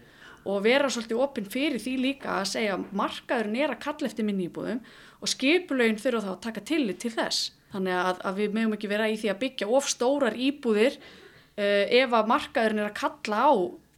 [0.45, 4.47] og vera svolítið opinn fyrir því líka að segja markaðurinn er að kalla eftir minni
[4.49, 4.81] íbúðum
[5.21, 7.51] og skipulögin þurfa þá að taka tillit til þess.
[7.71, 11.85] Þannig að, að við mögum ekki vera í því að byggja of stórar íbúðir uh,
[12.01, 13.51] ef að markaðurinn er að kalla á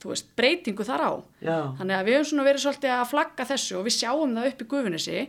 [0.04, 1.14] veist, breytingu þar á.
[1.40, 1.58] Já.
[1.80, 4.64] Þannig að við höfum svona verið svolítið að flagga þessu og við sjáum það upp
[4.64, 5.22] í gufinnesi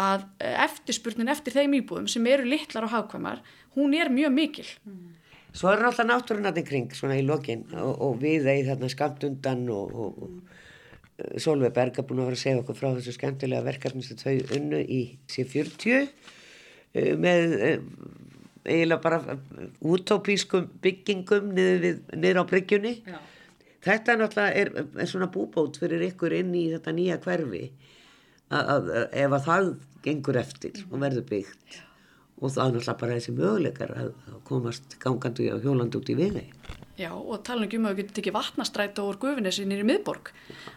[0.00, 3.40] að eh, eftirspurnin eftir þeim íbúðum sem eru litlar og hafkvæmar,
[3.78, 4.68] hún er mjög mikil.
[4.84, 5.08] Mm.
[5.56, 9.64] Svo er alltaf náttúrunatinn kring svona í lokin og, og við þeir þarna skamt undan
[9.74, 13.66] og, og, og Solveig Berg er búin að vera að segja okkur frá þessu skemmtilega
[13.66, 17.82] verkefni sem þau unnu í C40 eh, með eh,
[18.64, 19.36] eiginlega bara
[19.80, 22.94] útópískum byggingum niður, niður á bryggjunni.
[23.08, 23.20] Já.
[23.84, 27.66] Þetta náttúrulega er, er svona búbót fyrir ykkur inn í þetta nýja hverfi
[28.52, 28.90] að, að
[29.24, 29.70] ef að það
[30.04, 31.64] gengur eftir og verður byggt.
[31.72, 31.89] Já
[32.40, 34.12] og það er náttúrulega bara þessi möguleikar að
[34.48, 36.44] komast gangandi og hjólandi út í viði.
[37.00, 40.32] Já og tala ekki um að við getum tekið vatnastræta úr gufinessi nýri miðborg.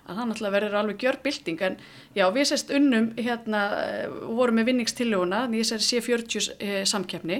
[0.07, 1.77] Að það náttúrulega verður alveg gjör bilding en
[2.15, 3.63] já við sérst unnum hérna
[4.29, 7.39] vorum með vinningstillöguna því þess að sé 40 eh, samkeppni.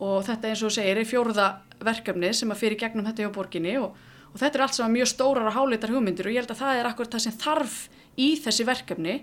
[0.00, 1.48] Og þetta eins og segir er fjóruða
[1.84, 3.76] verkefni sem að fyrir gegnum þetta hjá borginni.
[3.80, 3.96] Og,
[4.32, 6.28] og þetta er allt saman mjög stórar og háleitar hugmyndir.
[6.28, 7.78] Og ég held að það er akkurat það sem þarf
[8.20, 9.20] í þessi verkefni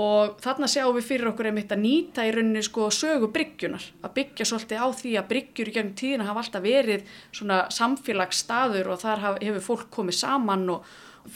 [0.00, 4.14] og þarna sjáum við fyrir okkur einmitt að nýta í rauninni sko sögu bryggjunar að
[4.16, 9.02] byggja svolítið á því að bryggjur í gegnum tíðina hafa alltaf verið svona samfélagsstaður og
[9.02, 10.86] þar hefur fólk komið saman og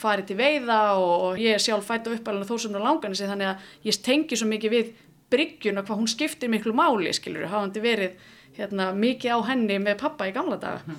[0.01, 3.13] farið til veiða og, og ég er sjálf fætt á uppalana þó sem það langan
[3.13, 4.91] þessi þannig að ég tengi svo mikið við
[5.31, 8.17] bryggjuna hvað hún skiptir miklu máli skilur, hafandi verið
[8.57, 10.97] hérna, mikið á henni með pappa í gamla daga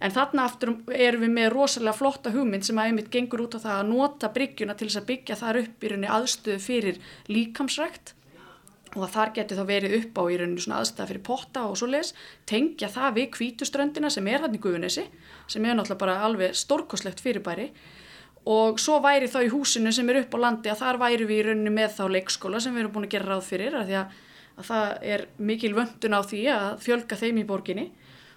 [0.00, 3.60] En þarna aftur erum við með rosalega flotta hugmynd sem að einmitt gengur út á
[3.60, 8.14] það að nota bryggjuna til þess að byggja þar upp í rauninni aðstöðu fyrir líkamsrækt.
[8.96, 11.76] Og að þar getur þá verið upp á í rauninni svona aðstöða fyrir potta og
[11.78, 12.14] svo les,
[12.48, 15.04] tengja það við kvítuströndina sem er hann í Guðunissi,
[15.46, 17.68] sem er náttúrulega bara alveg stórkoslegt fyrirbæri.
[18.48, 21.42] Og svo væri þá í húsinu sem er upp á landi að þar væri við
[21.42, 23.92] í rauninni með þá leikskóla sem við erum búin að gera ráð fyrir að,
[24.56, 27.90] að það er mikil vöndun á því að fjölga þeim í borginni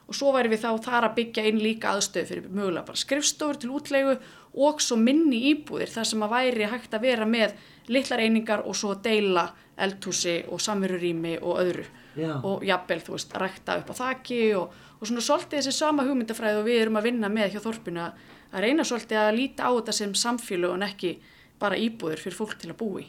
[0.07, 3.59] og svo væri við þá þar að byggja inn líka aðstöð fyrir mögulega bara skrifstofur
[3.59, 4.15] til útlegu
[4.53, 7.55] og svo minni íbúðir þar sem að væri hægt að vera með
[7.93, 9.47] litlar einingar og svo deila
[9.83, 12.35] eldhúsi og samverurými og öðru Já.
[12.45, 16.05] og jafnvel þú veist að rækta upp á þakki og, og svona svolítið þessi sama
[16.05, 19.71] hugmyndafræði og við erum að vinna með hjá Þorpinu að reyna svolítið að líta á
[19.73, 21.15] þetta sem samfélag en ekki
[21.63, 23.07] bara íbúður fyrir fólk til að búi.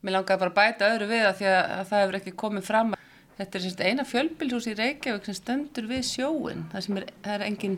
[0.00, 2.66] Mér langar bara að bæta öðru við að því að, að það hefur ekki komið
[2.66, 2.94] fram.
[3.40, 6.66] Þetta er semst eina fjölbílhús í Reykjavík sem stendur við sjóin.
[6.74, 7.76] Það, er, það er engin,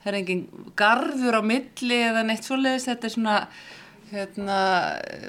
[0.00, 0.42] það er engin
[0.80, 2.86] garður á milli eða neitt svoleiðis.
[2.88, 3.34] Þetta er svona
[4.08, 4.56] hérna,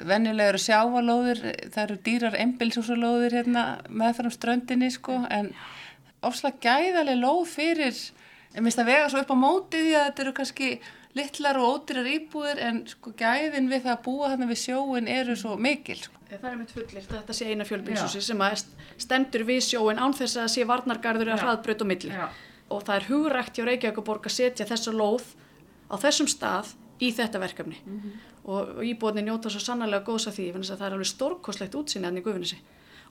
[0.08, 1.42] venjulegur sjávalóður.
[1.74, 5.18] Það eru dýrar einbílshúsalóður hérna, meðfram ströndinni sko.
[5.28, 5.52] En
[6.24, 8.00] ofslag gæðaleg lóð fyrir,
[8.56, 10.74] ég minnst að vega svo upp á móti því að þetta eru kannski
[11.14, 15.36] litlar og ódýrar íbúðir en sko gæðin við það að búa þarna við sjóin eru
[15.38, 16.00] svo mikil.
[16.00, 16.23] Sko.
[16.40, 18.64] Það er mitt fullir, þetta sé eina fjölbílshúsi sem að
[19.00, 22.12] stendur við sjóin án þess að sé varnargarður eða hraðbröð og milli.
[22.14, 22.28] Já.
[22.72, 25.26] Og það er hugrækt hjá Reykjavíkuborg að setja þessa lóð
[25.92, 26.72] á þessum stað
[27.02, 27.80] í þetta verkefni.
[27.84, 28.30] Mm -hmm.
[28.44, 32.18] Og íbúðinni njóta svo sannlega góðs af því, að það er alveg stórkoslegt útsýnið enn
[32.18, 32.58] í gufinnesi.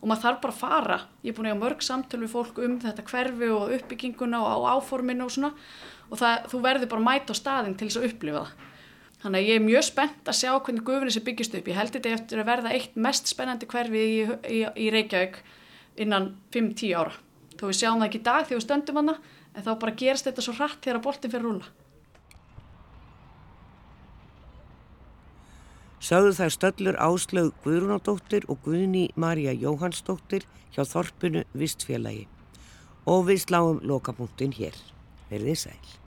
[0.01, 2.57] Og maður þarf bara að fara, ég er búin að hafa mörg samtölu við fólk
[2.59, 5.53] um þetta hverfi og uppbygginguna og áforminu og svona
[6.09, 8.72] og það, þú verður bara að mæta á staðin til þess að upplifa það.
[9.23, 11.67] Þannig að ég er mjög spennt að sjá hvernig gufinni sem byggist upp.
[11.71, 14.17] Ég held þetta eftir að verða eitt mest spennandi hverfi í,
[14.51, 15.37] í, í Reykjavík
[16.03, 17.15] innan 5-10 ára.
[17.55, 19.15] Þó við sjáum það ekki í dag þegar við stöndum hana,
[19.53, 21.71] en þá bara gerst þetta svo hratt þegar boltin fyrir rúla.
[26.03, 30.43] Sáðu þær stöllur Áslaug Guðrúnadóttir og Guðni Marja Jóhannsdóttir
[30.75, 32.27] hjá Þorpunu Vistfélagi
[33.07, 34.75] og við sláum lokapunktin hér.
[35.31, 36.02] Verðið sæl.